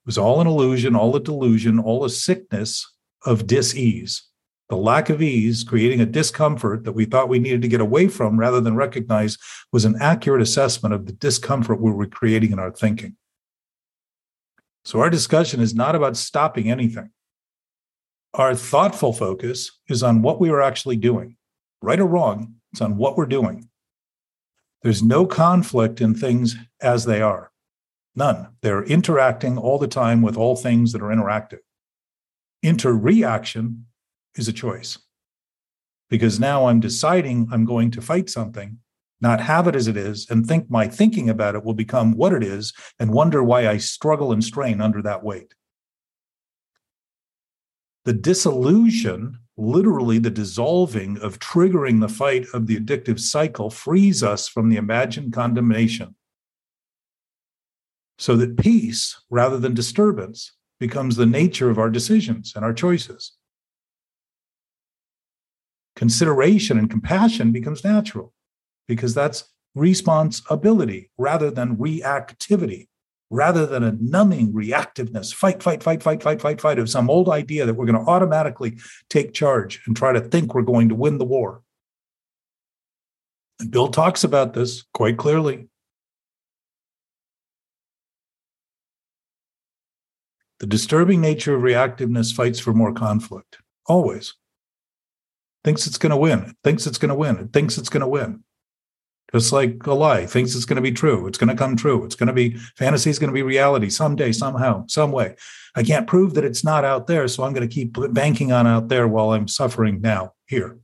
was 0.07 0.19
all 0.19 0.41
an 0.41 0.47
illusion, 0.47 0.95
all 0.95 1.15
a 1.17 1.21
delusion, 1.21 1.79
all 1.79 2.05
a 2.05 2.11
sickness 2.11 2.95
of 3.25 3.47
dis-ease. 3.47 4.25
The 4.69 4.77
lack 4.77 5.11
of 5.11 5.21
ease, 5.21 5.65
creating 5.65 6.01
a 6.01 6.07
discomfort 6.07 6.85
that 6.85 6.93
we 6.93 7.05
thought 7.05 7.29
we 7.29 7.41
needed 7.41 7.63
to 7.63 7.69
get 7.69 7.81
away 7.81 8.07
from 8.07 8.39
rather 8.39 8.61
than 8.61 8.77
recognize 8.77 9.37
was 9.73 9.85
an 9.85 9.97
accurate 10.01 10.43
assessment 10.43 10.95
of 10.95 11.07
the 11.07 11.13
discomfort 11.13 11.81
we 11.81 11.91
were 11.91 12.07
creating 12.07 12.53
in 12.53 12.59
our 12.59 12.71
thinking. 12.71 13.17
So, 14.85 15.01
our 15.01 15.11
discussion 15.11 15.61
is 15.61 15.75
not 15.75 15.95
about 15.95 16.17
stopping 16.17 16.71
anything. 16.71 17.11
Our 18.35 18.55
thoughtful 18.55 19.13
focus 19.13 19.71
is 19.89 20.03
on 20.03 20.23
what 20.23 20.41
we 20.41 20.51
are 20.51 20.63
actually 20.63 20.97
doing. 20.97 21.37
Right 21.83 22.01
or 22.01 22.07
wrong, 22.07 22.55
it's 22.73 22.81
on 22.81 22.97
what 22.97 23.17
we're 23.17 23.27
doing. 23.27 23.69
There's 24.83 25.03
no 25.03 25.27
conflict 25.27 26.01
in 26.01 26.15
things 26.15 26.57
as 26.81 27.05
they 27.05 27.21
are. 27.21 27.51
None. 28.15 28.49
They're 28.63 28.85
interacting 28.85 29.59
all 29.59 29.79
the 29.79 29.89
time 29.89 30.23
with 30.23 30.37
all 30.37 30.57
things 30.57 30.93
that 30.93 31.03
are 31.03 31.15
interactive. 31.15 31.59
Interreaction 32.63 33.87
is 34.35 34.49
a 34.49 34.53
choice 34.53 34.99
because 36.09 36.41
now 36.41 36.67
I'm 36.67 36.81
deciding 36.81 37.49
I'm 37.53 37.65
going 37.65 37.91
to 37.93 38.03
fight 38.03 38.29
something, 38.29 38.79
not 39.21 39.41
have 39.41 39.69
it 39.69 39.77
as 39.77 39.87
it 39.87 39.97
is, 39.97 40.27
and 40.31 40.47
think 40.47 40.71
my 40.71 40.89
thinking 40.89 41.29
about 41.29 41.55
it 41.55 41.65
will 41.65 41.75
become 41.75 42.17
what 42.17 42.33
it 42.33 42.43
is 42.43 42.73
and 42.99 43.13
wonder 43.13 43.43
why 43.43 43.69
I 43.69 43.77
struggle 43.77 44.33
and 44.33 44.43
strain 44.43 44.81
under 44.81 45.03
that 45.03 45.23
weight. 45.23 45.55
The 48.05 48.15
disillusion, 48.15 49.39
literally 49.59 50.19
the 50.19 50.31
dissolving 50.31 51.19
of 51.19 51.39
triggering 51.39 52.01
the 52.01 52.09
fight 52.09 52.47
of 52.55 52.67
the 52.67 52.81
addictive 52.81 53.21
cycle, 53.21 53.69
frees 53.69 54.23
us 54.23 54.49
from 54.49 54.71
the 54.71 54.77
imagined 54.77 55.35
condemnation. 55.35 56.15
So 58.19 58.37
that 58.37 58.57
peace, 58.59 59.21
rather 59.29 59.59
than 59.59 59.75
disturbance, 59.75 60.53
becomes 60.79 61.17
the 61.17 61.27
nature 61.27 61.69
of 61.69 61.79
our 61.79 61.91
decisions 61.91 62.55
and 62.57 62.65
our 62.65 62.73
choices. 62.73 63.33
Consideration 65.95 66.79
and 66.79 66.91
compassion 66.91 67.53
becomes 67.53 67.85
natural 67.85 68.33
because 68.91 69.15
that's 69.15 69.45
responsibility 69.77 71.13
rather 71.17 71.49
than 71.49 71.77
reactivity 71.77 72.89
rather 73.31 73.65
than 73.65 73.85
a 73.85 73.97
numbing 74.01 74.53
reactiveness, 74.53 75.33
fight, 75.33 75.63
fight, 75.63 75.81
fight, 75.85 76.03
fight, 76.03 76.21
fight, 76.21 76.41
fight, 76.41 76.61
fight 76.61 76.79
of 76.81 76.91
some 76.91 77.09
old 77.09 77.29
idea 77.29 77.65
that 77.65 77.75
we're 77.75 77.87
going 77.87 78.05
to 78.05 78.11
automatically 78.11 78.77
take 79.09 79.33
charge 79.33 79.81
and 79.87 79.97
try 79.97 80.13
to 80.13 80.21
think 80.21 80.53
we're 80.53 80.63
going 80.63 80.89
to 80.89 80.97
win 80.97 81.19
the 81.19 81.25
war. 81.25 81.63
And 83.61 83.71
Bill 83.71 83.87
talks 83.87 84.25
about 84.25 84.55
this 84.55 84.83
quite 84.93 85.17
clearly. 85.17 85.69
The 90.59 90.67
disturbing 90.67 91.21
nature 91.21 91.55
of 91.55 91.63
reactiveness 91.63 92.35
fights 92.35 92.59
for 92.59 92.73
more 92.73 92.93
conflict, 92.93 93.59
always. 93.87 94.35
Thinks 95.63 95.87
it's 95.87 95.99
going 95.99 96.11
to 96.11 96.17
win, 96.17 96.57
thinks 96.65 96.89
it's 96.89 96.99
going 96.99 97.11
to 97.11 97.15
win, 97.15 97.37
it 97.37 97.53
thinks 97.53 97.79
it's 97.79 97.89
going 97.89 98.01
to 98.01 98.09
win 98.09 98.43
just 99.33 99.53
like 99.53 99.87
a 99.87 99.95
lie 99.95 100.27
thinks 100.27 100.55
it's 100.55 100.65
going 100.65 100.77
to 100.77 100.83
be 100.83 100.93
true 100.93 101.27
it's 101.27 101.39
going 101.39 101.49
to 101.49 101.55
come 101.55 101.77
true 101.77 102.05
it's 102.05 102.15
going 102.15 102.27
to 102.27 102.33
be 102.33 102.57
fantasy 102.77 103.11
is 103.11 103.19
going 103.19 103.29
to 103.29 103.35
be 103.35 103.43
reality 103.43 103.89
someday 103.89 104.33
somehow 104.33 104.85
some 104.89 105.13
way. 105.13 105.37
I 105.77 105.83
can't 105.85 106.07
prove 106.07 106.35
that 106.35 106.45
it's 106.45 106.65
not 106.65 106.85
out 106.85 107.07
there 107.07 107.29
so 107.29 107.45
i'm 107.45 107.53
going 107.53 107.69
to 107.69 107.75
keep 107.75 107.97
banking 108.13 108.53
on 108.53 108.67
out 108.67 108.89
there 108.89 109.07
while 109.07 109.33
i'm 109.33 109.49
suffering 109.49 110.01
now 110.01 110.35
here. 110.47 110.79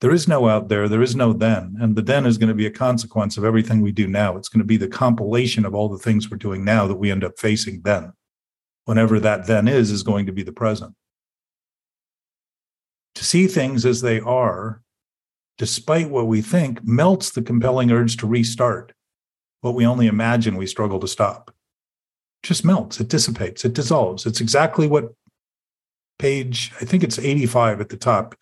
There 0.00 0.12
is 0.12 0.28
no 0.28 0.48
out 0.48 0.68
there 0.68 0.88
there 0.88 1.02
is 1.02 1.16
no 1.16 1.32
then 1.32 1.76
and 1.80 1.96
the 1.96 2.02
then 2.02 2.24
is 2.24 2.38
going 2.38 2.48
to 2.48 2.54
be 2.54 2.66
a 2.66 2.70
consequence 2.70 3.36
of 3.36 3.44
everything 3.44 3.80
we 3.80 3.92
do 3.92 4.06
now. 4.06 4.36
It's 4.36 4.48
going 4.48 4.60
to 4.60 4.64
be 4.64 4.76
the 4.76 4.88
compilation 4.88 5.64
of 5.66 5.74
all 5.74 5.88
the 5.88 5.98
things 5.98 6.30
we're 6.30 6.36
doing 6.36 6.64
now 6.64 6.86
that 6.86 6.96
we 6.96 7.10
end 7.10 7.24
up 7.24 7.38
facing 7.38 7.82
then. 7.82 8.12
Whenever 8.84 9.20
that 9.20 9.46
then 9.46 9.68
is 9.68 9.90
is 9.90 10.02
going 10.02 10.26
to 10.26 10.32
be 10.32 10.42
the 10.42 10.52
present. 10.52 10.94
To 13.16 13.24
see 13.24 13.48
things 13.48 13.84
as 13.84 14.00
they 14.00 14.20
are 14.20 14.80
despite 15.58 16.08
what 16.08 16.26
we 16.26 16.40
think, 16.40 16.86
melts 16.86 17.30
the 17.30 17.42
compelling 17.42 17.90
urge 17.90 18.16
to 18.18 18.26
restart. 18.26 18.92
What 19.60 19.74
we 19.74 19.84
only 19.84 20.06
imagine 20.06 20.56
we 20.56 20.66
struggle 20.66 21.00
to 21.00 21.08
stop. 21.08 21.50
It 22.42 22.46
just 22.46 22.64
melts, 22.64 23.00
it 23.00 23.08
dissipates, 23.08 23.64
it 23.64 23.74
dissolves. 23.74 24.24
It's 24.24 24.40
exactly 24.40 24.86
what 24.86 25.12
page, 26.18 26.72
I 26.80 26.84
think 26.84 27.02
it's 27.02 27.18
85 27.18 27.80
at 27.80 27.88
the 27.88 27.96
top. 27.96 28.36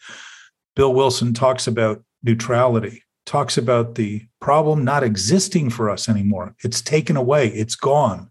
Bill 0.74 0.92
Wilson 0.92 1.32
talks 1.32 1.66
about 1.66 2.04
neutrality, 2.22 3.02
talks 3.24 3.56
about 3.56 3.94
the 3.94 4.26
problem 4.40 4.84
not 4.84 5.02
existing 5.02 5.70
for 5.70 5.88
us 5.88 6.08
anymore. 6.08 6.54
It's 6.62 6.82
taken 6.82 7.16
away, 7.16 7.48
it's 7.48 7.76
gone 7.76 8.30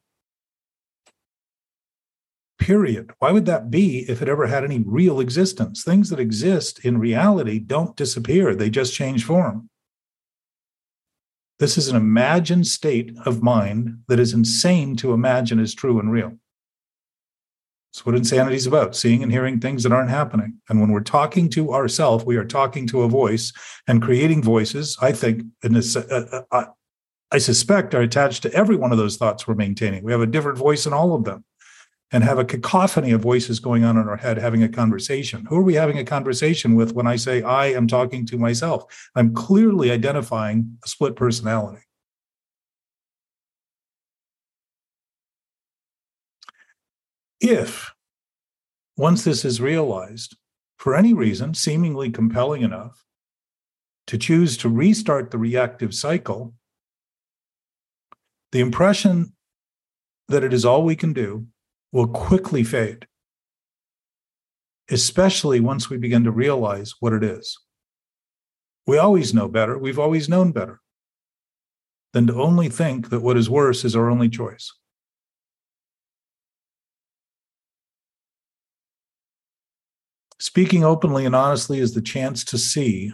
period. 2.57 3.11
Why 3.19 3.31
would 3.31 3.45
that 3.45 3.69
be 3.69 4.05
if 4.09 4.21
it 4.21 4.29
ever 4.29 4.47
had 4.47 4.63
any 4.63 4.83
real 4.85 5.19
existence? 5.19 5.83
Things 5.83 6.09
that 6.09 6.19
exist 6.19 6.83
in 6.85 6.97
reality 6.97 7.59
don't 7.59 7.95
disappear, 7.95 8.55
they 8.55 8.69
just 8.69 8.93
change 8.93 9.23
form. 9.23 9.69
This 11.59 11.77
is 11.77 11.87
an 11.87 11.95
imagined 11.95 12.67
state 12.67 13.15
of 13.25 13.41
mind 13.41 13.99
that 14.07 14.19
is 14.19 14.33
insane 14.33 14.95
to 14.97 15.13
imagine 15.13 15.59
as 15.59 15.73
true 15.73 15.99
and 15.99 16.11
real. 16.11 16.33
That's 17.93 18.05
what 18.05 18.15
insanity 18.15 18.57
is 18.57 18.67
about 18.67 18.93
seeing 18.93 19.23
and 19.23 19.31
hearing 19.31 19.61
things 19.61 19.83
that 19.83 19.93
aren't 19.93 20.09
happening. 20.09 20.59
And 20.67 20.81
when 20.81 20.91
we're 20.91 20.99
talking 20.99 21.49
to 21.51 21.73
ourselves, 21.73 22.25
we 22.25 22.35
are 22.35 22.43
talking 22.43 22.87
to 22.87 23.03
a 23.03 23.07
voice 23.07 23.53
and 23.87 24.01
creating 24.01 24.43
voices, 24.43 24.97
I 25.01 25.13
think, 25.13 25.43
in 25.63 25.71
this, 25.71 25.95
uh, 25.95 26.25
uh, 26.31 26.41
uh, 26.51 26.65
I 27.31 27.37
suspect, 27.37 27.95
are 27.95 28.01
attached 28.01 28.43
to 28.43 28.53
every 28.53 28.75
one 28.75 28.91
of 28.91 28.97
those 28.97 29.15
thoughts 29.15 29.47
we're 29.47 29.55
maintaining. 29.55 30.03
We 30.03 30.11
have 30.11 30.19
a 30.19 30.27
different 30.27 30.57
voice 30.57 30.85
in 30.85 30.91
all 30.91 31.15
of 31.15 31.23
them 31.23 31.45
and 32.11 32.23
have 32.23 32.37
a 32.37 32.45
cacophony 32.45 33.11
of 33.11 33.21
voices 33.21 33.59
going 33.59 33.83
on 33.83 33.97
in 33.97 34.07
our 34.07 34.17
head 34.17 34.37
having 34.37 34.63
a 34.63 34.69
conversation. 34.69 35.45
Who 35.49 35.57
are 35.57 35.63
we 35.63 35.73
having 35.73 35.97
a 35.97 36.05
conversation 36.05 36.75
with 36.75 36.93
when 36.93 37.07
I 37.07 37.15
say 37.15 37.41
I 37.41 37.67
am 37.67 37.87
talking 37.87 38.25
to 38.27 38.37
myself? 38.37 38.85
I'm 39.15 39.33
clearly 39.33 39.91
identifying 39.91 40.77
a 40.83 40.87
split 40.87 41.15
personality. 41.15 41.81
If 47.41 47.91
once 48.97 49.23
this 49.23 49.43
is 49.43 49.59
realized, 49.59 50.37
for 50.77 50.95
any 50.95 51.13
reason 51.13 51.53
seemingly 51.53 52.11
compelling 52.11 52.61
enough, 52.61 53.03
to 54.07 54.17
choose 54.17 54.55
to 54.57 54.69
restart 54.69 55.31
the 55.31 55.37
reactive 55.37 55.93
cycle, 55.93 56.53
the 58.51 58.59
impression 58.59 59.33
that 60.27 60.43
it 60.43 60.53
is 60.53 60.63
all 60.63 60.83
we 60.83 60.95
can 60.95 61.11
do 61.11 61.47
will 61.95 62.07
quickly 62.07 62.61
fade, 62.61 63.07
especially 64.91 65.61
once 65.61 65.89
we 65.89 65.95
begin 65.95 66.25
to 66.25 66.29
realize 66.29 66.93
what 66.99 67.13
it 67.13 67.23
is. 67.23 67.57
We 68.85 68.97
always 68.97 69.33
know 69.33 69.47
better, 69.47 69.77
we've 69.77 69.97
always 69.97 70.27
known 70.27 70.51
better 70.51 70.81
than 72.11 72.27
to 72.27 72.33
only 72.33 72.67
think 72.67 73.11
that 73.11 73.21
what 73.21 73.37
is 73.37 73.49
worse 73.49 73.85
is 73.85 73.95
our 73.95 74.09
only 74.09 74.27
choice. 74.27 74.73
Speaking 80.37 80.83
openly 80.83 81.25
and 81.25 81.33
honestly 81.33 81.79
is 81.79 81.93
the 81.93 82.01
chance 82.01 82.43
to 82.43 82.57
see 82.57 83.13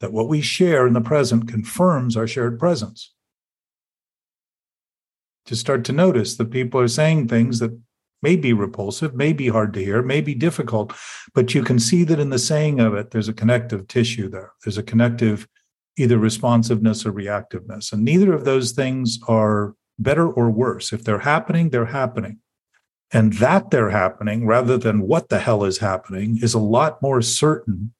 that 0.00 0.12
what 0.12 0.28
we 0.28 0.42
share 0.42 0.86
in 0.86 0.92
the 0.92 1.00
present 1.00 1.48
confirms 1.48 2.18
our 2.18 2.26
shared 2.26 2.58
presence. 2.58 3.14
To 5.46 5.56
start 5.56 5.84
to 5.86 5.92
notice 5.92 6.36
that 6.36 6.50
people 6.50 6.80
are 6.80 6.88
saying 6.88 7.28
things 7.28 7.58
that 7.58 7.78
may 8.22 8.36
be 8.36 8.52
repulsive, 8.52 9.14
may 9.14 9.32
be 9.32 9.48
hard 9.48 9.72
to 9.74 9.84
hear, 9.84 10.02
may 10.02 10.20
be 10.20 10.34
difficult, 10.34 10.94
but 11.34 11.54
you 11.54 11.62
can 11.62 11.78
see 11.78 12.04
that 12.04 12.20
in 12.20 12.30
the 12.30 12.38
saying 12.38 12.78
of 12.78 12.94
it, 12.94 13.10
there's 13.10 13.28
a 13.28 13.32
connective 13.32 13.88
tissue 13.88 14.28
there. 14.28 14.52
There's 14.64 14.78
a 14.78 14.82
connective 14.82 15.48
either 15.98 16.18
responsiveness 16.18 17.04
or 17.04 17.12
reactiveness. 17.12 17.92
And 17.92 18.04
neither 18.04 18.32
of 18.32 18.44
those 18.44 18.72
things 18.72 19.18
are 19.28 19.74
better 19.98 20.26
or 20.28 20.50
worse. 20.50 20.92
If 20.92 21.04
they're 21.04 21.18
happening, 21.18 21.70
they're 21.70 21.86
happening. 21.86 22.38
And 23.12 23.34
that 23.34 23.70
they're 23.70 23.90
happening 23.90 24.46
rather 24.46 24.78
than 24.78 25.02
what 25.02 25.28
the 25.28 25.38
hell 25.38 25.64
is 25.64 25.78
happening 25.78 26.38
is 26.40 26.54
a 26.54 26.58
lot 26.58 27.02
more 27.02 27.20
certain 27.20 27.92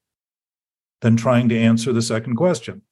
than 1.03 1.17
trying 1.17 1.49
to 1.51 1.59
answer 1.59 1.93
the 1.93 2.01
second 2.01 2.37
question. 2.37 2.83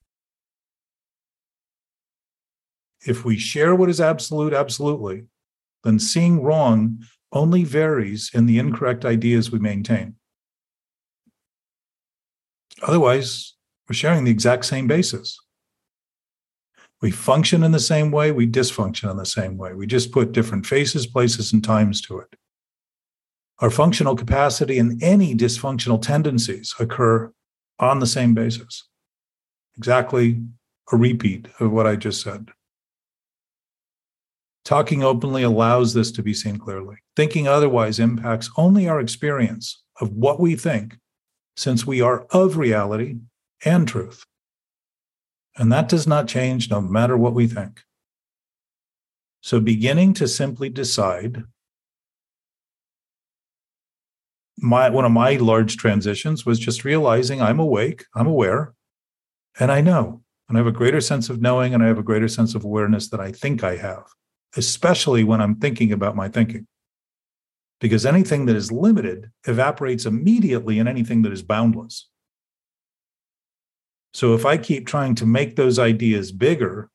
If 3.06 3.24
we 3.24 3.38
share 3.38 3.74
what 3.74 3.90
is 3.90 4.00
absolute, 4.00 4.52
absolutely, 4.52 5.24
then 5.84 5.98
seeing 5.98 6.42
wrong 6.42 7.04
only 7.32 7.64
varies 7.64 8.30
in 8.34 8.46
the 8.46 8.58
incorrect 8.58 9.04
ideas 9.04 9.50
we 9.50 9.58
maintain. 9.58 10.16
Otherwise, 12.82 13.54
we're 13.88 13.94
sharing 13.94 14.24
the 14.24 14.30
exact 14.30 14.64
same 14.64 14.86
basis. 14.86 15.38
We 17.02 17.10
function 17.10 17.62
in 17.62 17.72
the 17.72 17.80
same 17.80 18.10
way, 18.10 18.30
we 18.30 18.46
dysfunction 18.46 19.10
in 19.10 19.16
the 19.16 19.24
same 19.24 19.56
way. 19.56 19.72
We 19.72 19.86
just 19.86 20.12
put 20.12 20.32
different 20.32 20.66
faces, 20.66 21.06
places, 21.06 21.52
and 21.52 21.64
times 21.64 22.00
to 22.02 22.18
it. 22.18 22.36
Our 23.60 23.70
functional 23.70 24.16
capacity 24.16 24.78
and 24.78 25.02
any 25.02 25.34
dysfunctional 25.34 26.00
tendencies 26.00 26.74
occur 26.78 27.32
on 27.78 28.00
the 28.00 28.06
same 28.06 28.34
basis. 28.34 28.88
Exactly 29.76 30.42
a 30.92 30.96
repeat 30.96 31.48
of 31.58 31.70
what 31.70 31.86
I 31.86 31.96
just 31.96 32.22
said. 32.22 32.50
Talking 34.64 35.02
openly 35.02 35.42
allows 35.42 35.94
this 35.94 36.12
to 36.12 36.22
be 36.22 36.34
seen 36.34 36.58
clearly. 36.58 36.96
Thinking 37.16 37.48
otherwise 37.48 37.98
impacts 37.98 38.50
only 38.56 38.88
our 38.88 39.00
experience 39.00 39.82
of 40.00 40.12
what 40.12 40.38
we 40.38 40.54
think, 40.54 40.98
since 41.56 41.86
we 41.86 42.00
are 42.00 42.26
of 42.30 42.56
reality 42.56 43.16
and 43.64 43.88
truth. 43.88 44.24
And 45.56 45.72
that 45.72 45.88
does 45.88 46.06
not 46.06 46.28
change 46.28 46.70
no 46.70 46.80
matter 46.80 47.16
what 47.16 47.34
we 47.34 47.46
think. 47.46 47.82
So, 49.42 49.58
beginning 49.60 50.14
to 50.14 50.28
simply 50.28 50.68
decide, 50.68 51.44
my, 54.58 54.90
one 54.90 55.06
of 55.06 55.12
my 55.12 55.36
large 55.36 55.76
transitions 55.76 56.44
was 56.44 56.58
just 56.58 56.84
realizing 56.84 57.40
I'm 57.40 57.58
awake, 57.58 58.04
I'm 58.14 58.26
aware, 58.26 58.74
and 59.58 59.72
I 59.72 59.80
know. 59.80 60.22
And 60.48 60.58
I 60.58 60.60
have 60.60 60.66
a 60.66 60.72
greater 60.72 61.00
sense 61.00 61.30
of 61.30 61.40
knowing 61.40 61.74
and 61.74 61.82
I 61.82 61.86
have 61.86 61.98
a 61.98 62.02
greater 62.02 62.28
sense 62.28 62.54
of 62.54 62.64
awareness 62.64 63.08
that 63.10 63.20
I 63.20 63.32
think 63.32 63.62
I 63.64 63.76
have, 63.76 64.04
especially 64.56 65.24
when 65.24 65.40
I'm 65.40 65.56
thinking 65.56 65.92
about 65.92 66.16
my 66.16 66.28
thinking. 66.28 66.66
Because 67.80 68.04
anything 68.04 68.46
that 68.46 68.56
is 68.56 68.70
limited 68.70 69.30
evaporates 69.46 70.04
immediately 70.04 70.78
in 70.78 70.86
anything 70.86 71.22
that 71.22 71.32
is 71.32 71.42
boundless. 71.42 72.08
So 74.12 74.34
if 74.34 74.44
I 74.44 74.56
keep 74.58 74.86
trying 74.86 75.14
to 75.16 75.26
make 75.26 75.56
those 75.56 75.78
ideas 75.78 76.32
bigger, 76.32 76.90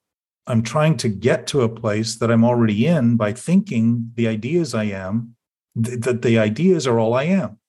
I'm 0.47 0.61
trying 0.61 0.97
to 0.97 1.09
get 1.09 1.47
to 1.47 1.63
a 1.63 1.69
place 1.69 2.17
that 2.17 2.29
I'm 2.29 2.43
already 2.43 2.85
in 2.85 3.15
by 3.15 3.33
thinking 3.33 4.11
the 4.15 4.27
ideas 4.27 4.75
I 4.75 4.85
am, 4.85 5.35
th- 5.81 6.01
that 6.01 6.21
the 6.21 6.37
ideas 6.37 6.85
are 6.85 6.99
all 6.99 7.13
I 7.13 7.23
am. 7.23 7.59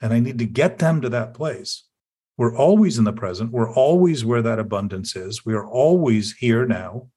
And 0.00 0.12
I 0.12 0.20
need 0.20 0.38
to 0.38 0.46
get 0.46 0.78
them 0.78 1.00
to 1.02 1.08
that 1.10 1.34
place. 1.34 1.84
We're 2.38 2.56
always 2.56 2.96
in 2.96 3.04
the 3.04 3.12
present. 3.12 3.52
We're 3.52 3.72
always 3.72 4.24
where 4.24 4.42
that 4.42 4.58
abundance 4.58 5.14
is. 5.14 5.44
We 5.44 5.54
are 5.54 5.66
always 5.66 6.32
here 6.32 6.64
now. 6.64 7.08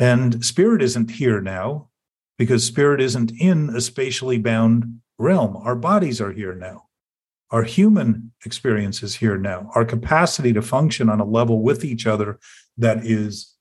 And 0.00 0.42
spirit 0.42 0.80
isn't 0.80 1.10
here 1.10 1.42
now 1.42 1.90
because 2.38 2.64
spirit 2.64 3.02
isn't 3.02 3.32
in 3.38 3.68
a 3.68 3.82
spatially 3.82 4.38
bound 4.38 5.00
realm. 5.18 5.58
Our 5.58 5.76
bodies 5.76 6.22
are 6.22 6.32
here 6.32 6.54
now. 6.54 6.86
Our 7.50 7.64
human 7.64 8.32
experience 8.46 9.02
is 9.02 9.16
here 9.16 9.36
now. 9.36 9.70
Our 9.74 9.84
capacity 9.84 10.54
to 10.54 10.62
function 10.62 11.10
on 11.10 11.20
a 11.20 11.26
level 11.26 11.62
with 11.62 11.84
each 11.84 12.06
other 12.06 12.40
that 12.78 13.04
is 13.04 13.54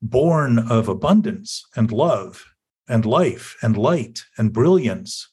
born 0.00 0.58
of 0.58 0.88
abundance 0.88 1.66
and 1.76 1.92
love 1.92 2.46
and 2.88 3.04
life 3.04 3.56
and 3.60 3.76
light 3.76 4.24
and 4.38 4.54
brilliance 4.54 5.28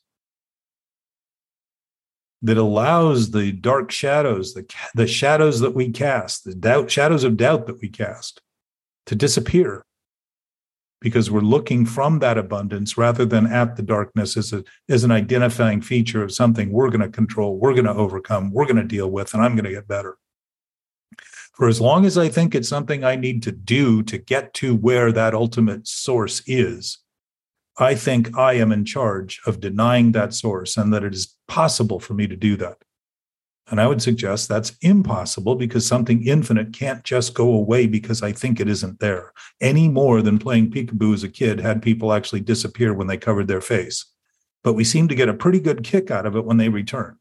that 2.41 2.57
allows 2.57 3.31
the 3.31 3.53
dark 3.53 3.89
shadows, 3.89 4.53
the, 4.53 4.65
the 4.95 5.07
shadows 5.07 5.62
that 5.62 5.75
we 5.75 5.91
cast, 5.91 6.43
the 6.43 6.55
doubt, 6.55 6.91
shadows 6.91 7.23
of 7.23 7.38
doubt 7.38 7.67
that 7.67 7.79
we 7.79 7.88
cast 7.88 8.41
to 9.05 9.15
disappear 9.15 9.83
because 11.01 11.31
we're 11.31 11.41
looking 11.41 11.85
from 11.85 12.19
that 12.19 12.37
abundance 12.37 12.97
rather 12.97 13.25
than 13.25 13.47
at 13.47 13.75
the 13.75 13.81
darkness 13.81 14.37
as, 14.37 14.53
a, 14.53 14.63
as 14.87 15.03
an 15.03 15.11
identifying 15.11 15.81
feature 15.81 16.23
of 16.23 16.31
something 16.31 16.71
we're 16.71 16.89
going 16.91 17.01
to 17.01 17.09
control, 17.09 17.57
we're 17.57 17.73
going 17.73 17.85
to 17.85 17.93
overcome, 17.93 18.51
we're 18.51 18.65
going 18.65 18.75
to 18.75 18.83
deal 18.83 19.09
with, 19.09 19.33
and 19.33 19.43
I'm 19.43 19.55
going 19.55 19.65
to 19.65 19.71
get 19.71 19.87
better. 19.87 20.17
For 21.53 21.67
as 21.67 21.81
long 21.81 22.05
as 22.05 22.17
I 22.17 22.29
think 22.29 22.55
it's 22.55 22.69
something 22.69 23.03
I 23.03 23.15
need 23.15 23.43
to 23.43 23.51
do 23.51 24.03
to 24.03 24.17
get 24.17 24.53
to 24.55 24.75
where 24.75 25.11
that 25.11 25.33
ultimate 25.33 25.87
source 25.87 26.41
is, 26.47 26.99
I 27.77 27.95
think 27.95 28.37
I 28.37 28.53
am 28.53 28.71
in 28.71 28.85
charge 28.85 29.41
of 29.45 29.59
denying 29.59 30.11
that 30.11 30.33
source 30.33 30.77
and 30.77 30.93
that 30.93 31.03
it 31.03 31.13
is 31.13 31.35
possible 31.47 31.99
for 31.99 32.13
me 32.13 32.27
to 32.27 32.35
do 32.35 32.55
that. 32.57 32.77
And 33.71 33.79
I 33.79 33.88
would 33.88 34.01
suggest 34.01 34.49
that's 34.49 34.73
impossible 34.81 35.55
because 35.55 35.88
something 35.88 36.27
infinite 36.27 36.73
can't 36.73 37.05
just 37.05 37.34
go 37.34 37.53
away 37.53 37.88
because 37.88 38.21
I 38.21 38.34
think 38.34 38.60
it 38.60 38.67
isn't 38.67 38.99
there, 38.99 39.31
any 39.62 39.88
more 39.88 40.21
than 40.21 40.39
playing 40.39 40.71
peekaboo 40.71 41.13
as 41.13 41.23
a 41.23 41.29
kid 41.29 41.62
had 41.62 41.81
people 41.81 42.12
actually 42.12 42.41
disappear 42.41 42.93
when 42.93 43.07
they 43.07 43.17
covered 43.17 43.47
their 43.47 43.62
face. 43.62 44.05
But 44.62 44.73
we 44.73 44.84
seem 44.84 45.07
to 45.07 45.15
get 45.15 45.29
a 45.29 45.34
pretty 45.34 45.62
good 45.62 45.86
kick 45.86 46.12
out 46.12 46.25
of 46.25 46.36
it 46.36 46.43
when 46.43 46.57
they 46.57 46.67
return. 46.67 47.17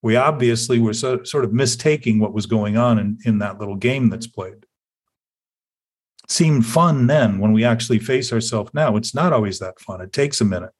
We 0.00 0.16
obviously 0.16 0.78
were 0.78 0.94
so, 0.94 1.22
sort 1.24 1.44
of 1.44 1.52
mistaking 1.52 2.20
what 2.20 2.32
was 2.32 2.46
going 2.46 2.78
on 2.78 2.98
in, 2.98 3.18
in 3.26 3.38
that 3.40 3.58
little 3.58 3.76
game 3.76 4.08
that's 4.08 4.26
played. 4.26 4.64
It 6.24 6.30
seemed 6.30 6.64
fun 6.64 7.06
then 7.06 7.38
when 7.38 7.52
we 7.52 7.64
actually 7.64 7.98
face 7.98 8.32
ourselves 8.32 8.70
now. 8.72 8.96
It's 8.96 9.14
not 9.14 9.34
always 9.34 9.58
that 9.58 9.78
fun. 9.78 10.00
It 10.00 10.14
takes 10.14 10.40
a 10.40 10.46
minute 10.46 10.72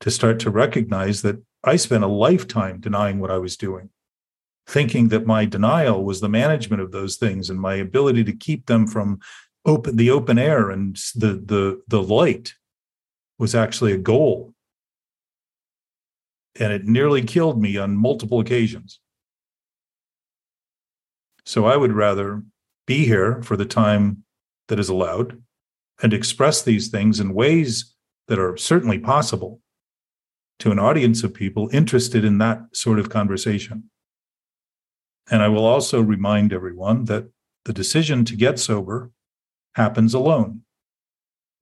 to 0.00 0.10
start 0.10 0.40
to 0.40 0.50
recognize 0.50 1.22
that 1.22 1.42
I 1.64 1.76
spent 1.76 2.04
a 2.04 2.08
lifetime 2.08 2.80
denying 2.80 3.18
what 3.18 3.30
I 3.30 3.38
was 3.38 3.56
doing 3.56 3.88
thinking 4.70 5.08
that 5.08 5.26
my 5.26 5.44
denial 5.44 6.04
was 6.04 6.20
the 6.20 6.28
management 6.28 6.80
of 6.80 6.92
those 6.92 7.16
things 7.16 7.50
and 7.50 7.60
my 7.60 7.74
ability 7.74 8.22
to 8.22 8.32
keep 8.32 8.66
them 8.66 8.86
from 8.86 9.18
open 9.66 9.96
the 9.96 10.10
open 10.10 10.38
air 10.38 10.70
and 10.70 10.96
the 11.16 11.42
the 11.44 11.82
the 11.88 12.02
light 12.02 12.54
was 13.38 13.54
actually 13.54 13.92
a 13.92 13.98
goal. 13.98 14.54
And 16.58 16.72
it 16.72 16.84
nearly 16.84 17.22
killed 17.22 17.60
me 17.60 17.76
on 17.76 17.96
multiple 17.96 18.38
occasions. 18.40 19.00
So 21.44 21.66
i 21.66 21.76
would 21.76 21.92
rather 21.92 22.42
be 22.86 23.04
here 23.06 23.42
for 23.42 23.56
the 23.56 23.64
time 23.64 24.24
that 24.68 24.78
is 24.78 24.88
allowed 24.88 25.42
and 26.02 26.12
express 26.12 26.62
these 26.62 26.88
things 26.88 27.18
in 27.18 27.34
ways 27.34 27.94
that 28.28 28.38
are 28.38 28.56
certainly 28.56 28.98
possible 28.98 29.60
to 30.60 30.70
an 30.70 30.78
audience 30.78 31.24
of 31.24 31.34
people 31.34 31.68
interested 31.72 32.24
in 32.24 32.38
that 32.38 32.60
sort 32.72 32.98
of 32.98 33.08
conversation 33.08 33.90
and 35.30 35.42
I 35.42 35.48
will 35.48 35.64
also 35.64 36.00
remind 36.00 36.52
everyone 36.52 37.04
that 37.06 37.28
the 37.64 37.72
decision 37.72 38.24
to 38.26 38.36
get 38.36 38.58
sober 38.58 39.10
happens 39.74 40.14
alone. 40.14 40.62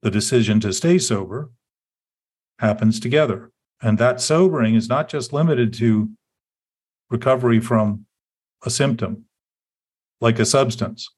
The 0.01 0.11
decision 0.11 0.59
to 0.61 0.73
stay 0.73 0.97
sober 0.97 1.51
happens 2.59 2.99
together. 2.99 3.51
And 3.81 3.97
that 3.97 4.21
sobering 4.21 4.75
is 4.75 4.89
not 4.89 5.09
just 5.09 5.33
limited 5.33 5.73
to 5.75 6.09
recovery 7.09 7.59
from 7.59 8.05
a 8.65 8.69
symptom, 8.69 9.25
like 10.19 10.39
a 10.39 10.45
substance, 10.45 11.09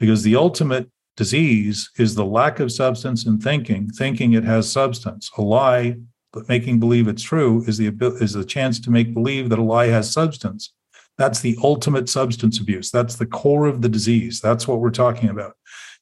because 0.00 0.22
the 0.22 0.36
ultimate 0.36 0.90
disease 1.16 1.90
is 1.98 2.14
the 2.14 2.24
lack 2.24 2.60
of 2.60 2.72
substance 2.72 3.26
in 3.26 3.38
thinking, 3.38 3.88
thinking 3.90 4.32
it 4.32 4.44
has 4.44 4.70
substance. 4.70 5.30
A 5.36 5.42
lie, 5.42 5.96
but 6.32 6.48
making 6.48 6.80
believe 6.80 7.08
it's 7.08 7.22
true, 7.22 7.64
is 7.66 7.78
the, 7.78 7.88
is 8.20 8.32
the 8.32 8.44
chance 8.44 8.80
to 8.80 8.90
make 8.90 9.14
believe 9.14 9.48
that 9.50 9.58
a 9.58 9.62
lie 9.62 9.86
has 9.86 10.10
substance. 10.10 10.72
That's 11.18 11.40
the 11.40 11.56
ultimate 11.62 12.08
substance 12.08 12.60
abuse. 12.60 12.90
That's 12.90 13.16
the 13.16 13.26
core 13.26 13.66
of 13.66 13.82
the 13.82 13.88
disease. 13.88 14.40
That's 14.40 14.68
what 14.68 14.80
we're 14.80 14.90
talking 14.90 15.28
about. 15.28 15.56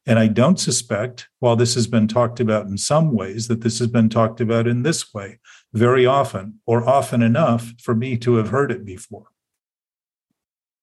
And 0.07 0.19
I 0.19 0.27
don't 0.27 0.61
suspect, 0.61 1.29
while 1.39 1.57
this 1.57 1.75
has 1.75 1.87
been 1.87 2.09
talked 2.09 2.41
about 2.41 2.67
in 2.67 2.77
some 2.77 3.13
ways, 3.13 3.49
that 3.49 3.63
this 3.63 3.79
has 3.79 3.89
been 3.89 4.09
talked 4.09 4.41
about 4.41 4.67
in 4.67 4.83
this 4.83 5.15
way 5.15 5.39
very 5.73 6.05
often 6.05 6.61
or 6.67 6.89
often 6.89 7.23
enough 7.23 7.73
for 7.81 7.95
me 7.95 8.17
to 8.19 8.37
have 8.37 8.49
heard 8.49 8.71
it 8.71 8.85
before. 8.85 9.29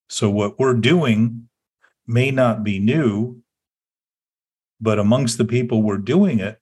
So, 0.09 0.29
what 0.29 0.59
we're 0.59 0.73
doing 0.73 1.49
may 2.07 2.31
not 2.31 2.63
be 2.63 2.79
new, 2.79 3.41
but 4.79 4.99
amongst 4.99 5.37
the 5.37 5.45
people 5.45 5.81
we're 5.81 5.97
doing 5.97 6.39
it, 6.39 6.60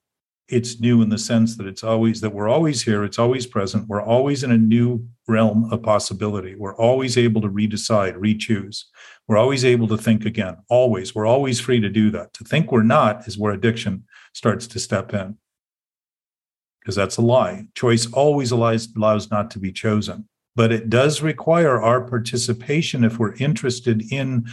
it's 0.50 0.80
new 0.80 1.02
in 1.02 1.08
the 1.08 1.18
sense 1.18 1.56
that 1.56 1.66
it's 1.66 1.84
always 1.84 2.20
that 2.20 2.34
we're 2.34 2.48
always 2.48 2.82
here 2.82 3.04
it's 3.04 3.18
always 3.18 3.46
present 3.46 3.88
we're 3.88 4.02
always 4.02 4.42
in 4.42 4.50
a 4.50 4.58
new 4.58 5.06
realm 5.30 5.72
of 5.72 5.82
possibility. 5.82 6.54
We're 6.56 6.76
always 6.76 7.16
able 7.16 7.40
to 7.40 7.48
redecide 7.48 8.14
re-choose. 8.18 8.86
We're 9.26 9.38
always 9.38 9.64
able 9.64 9.88
to 9.88 9.96
think 9.96 10.26
again 10.26 10.56
always. 10.68 11.14
We're 11.14 11.26
always 11.26 11.60
free 11.60 11.80
to 11.80 11.88
do 11.88 12.10
that. 12.10 12.34
To 12.34 12.44
think 12.44 12.70
we're 12.70 12.82
not 12.82 13.26
is 13.26 13.38
where 13.38 13.52
addiction 13.52 14.04
starts 14.34 14.66
to 14.66 14.80
step 14.80 15.14
in. 15.14 15.38
Because 16.80 16.96
that's 16.96 17.16
a 17.16 17.22
lie. 17.22 17.66
Choice 17.74 18.12
always 18.12 18.50
allows, 18.50 18.88
allows 18.96 19.30
not 19.30 19.50
to 19.52 19.58
be 19.58 19.70
chosen. 19.72 20.28
But 20.56 20.72
it 20.72 20.90
does 20.90 21.22
require 21.22 21.80
our 21.80 22.00
participation 22.00 23.04
if 23.04 23.18
we're 23.18 23.36
interested 23.36 24.02
in 24.12 24.46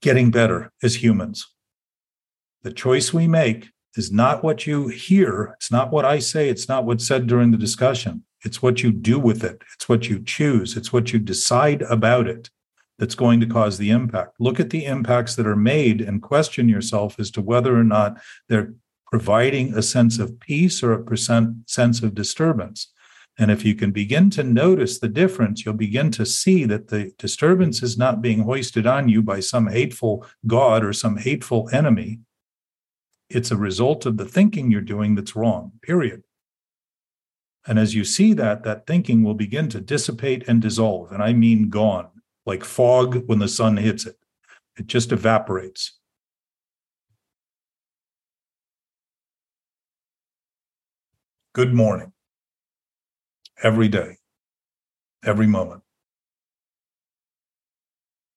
getting 0.00 0.30
better 0.30 0.70
as 0.82 1.02
humans. 1.02 1.46
The 2.62 2.72
choice 2.72 3.12
we 3.12 3.26
make 3.26 3.70
is 3.96 4.12
not 4.12 4.44
what 4.44 4.66
you 4.66 4.88
hear. 4.88 5.54
It's 5.56 5.72
not 5.72 5.90
what 5.90 6.04
I 6.04 6.18
say. 6.18 6.48
It's 6.48 6.68
not 6.68 6.84
what's 6.84 7.06
said 7.06 7.26
during 7.26 7.50
the 7.50 7.58
discussion. 7.58 8.24
It's 8.44 8.62
what 8.62 8.82
you 8.82 8.92
do 8.92 9.18
with 9.18 9.42
it. 9.42 9.62
It's 9.74 9.88
what 9.88 10.08
you 10.08 10.22
choose. 10.22 10.76
It's 10.76 10.92
what 10.92 11.12
you 11.12 11.18
decide 11.18 11.82
about 11.82 12.28
it 12.28 12.50
that's 12.98 13.14
going 13.14 13.40
to 13.40 13.46
cause 13.46 13.78
the 13.78 13.90
impact. 13.90 14.36
Look 14.38 14.60
at 14.60 14.70
the 14.70 14.84
impacts 14.84 15.36
that 15.36 15.46
are 15.46 15.56
made 15.56 16.00
and 16.00 16.22
question 16.22 16.68
yourself 16.68 17.18
as 17.18 17.30
to 17.32 17.40
whether 17.40 17.76
or 17.76 17.84
not 17.84 18.20
they're 18.48 18.74
providing 19.10 19.74
a 19.74 19.82
sense 19.82 20.18
of 20.18 20.38
peace 20.40 20.82
or 20.82 20.92
a 20.92 21.02
percent 21.02 21.68
sense 21.68 22.02
of 22.02 22.14
disturbance. 22.14 22.92
And 23.38 23.52
if 23.52 23.64
you 23.64 23.76
can 23.76 23.92
begin 23.92 24.30
to 24.30 24.42
notice 24.42 24.98
the 24.98 25.08
difference, 25.08 25.64
you'll 25.64 25.74
begin 25.74 26.10
to 26.12 26.26
see 26.26 26.64
that 26.64 26.88
the 26.88 27.12
disturbance 27.18 27.82
is 27.84 27.96
not 27.96 28.20
being 28.20 28.40
hoisted 28.42 28.84
on 28.84 29.08
you 29.08 29.22
by 29.22 29.38
some 29.38 29.68
hateful 29.68 30.26
God 30.46 30.84
or 30.84 30.92
some 30.92 31.16
hateful 31.16 31.68
enemy 31.72 32.18
it's 33.30 33.50
a 33.50 33.56
result 33.56 34.06
of 34.06 34.16
the 34.16 34.24
thinking 34.24 34.70
you're 34.70 34.80
doing 34.80 35.14
that's 35.14 35.36
wrong, 35.36 35.72
period. 35.82 36.22
And 37.66 37.78
as 37.78 37.94
you 37.94 38.04
see 38.04 38.32
that, 38.34 38.62
that 38.64 38.86
thinking 38.86 39.22
will 39.22 39.34
begin 39.34 39.68
to 39.70 39.80
dissipate 39.80 40.48
and 40.48 40.62
dissolve. 40.62 41.12
And 41.12 41.22
I 41.22 41.34
mean 41.34 41.68
gone, 41.68 42.08
like 42.46 42.64
fog 42.64 43.26
when 43.26 43.38
the 43.38 43.48
sun 43.48 43.76
hits 43.76 44.06
it. 44.06 44.16
It 44.78 44.86
just 44.86 45.12
evaporates. 45.12 45.98
Good 51.52 51.74
morning. 51.74 52.12
Every 53.62 53.88
day, 53.88 54.18
every 55.24 55.48
moment. 55.48 55.82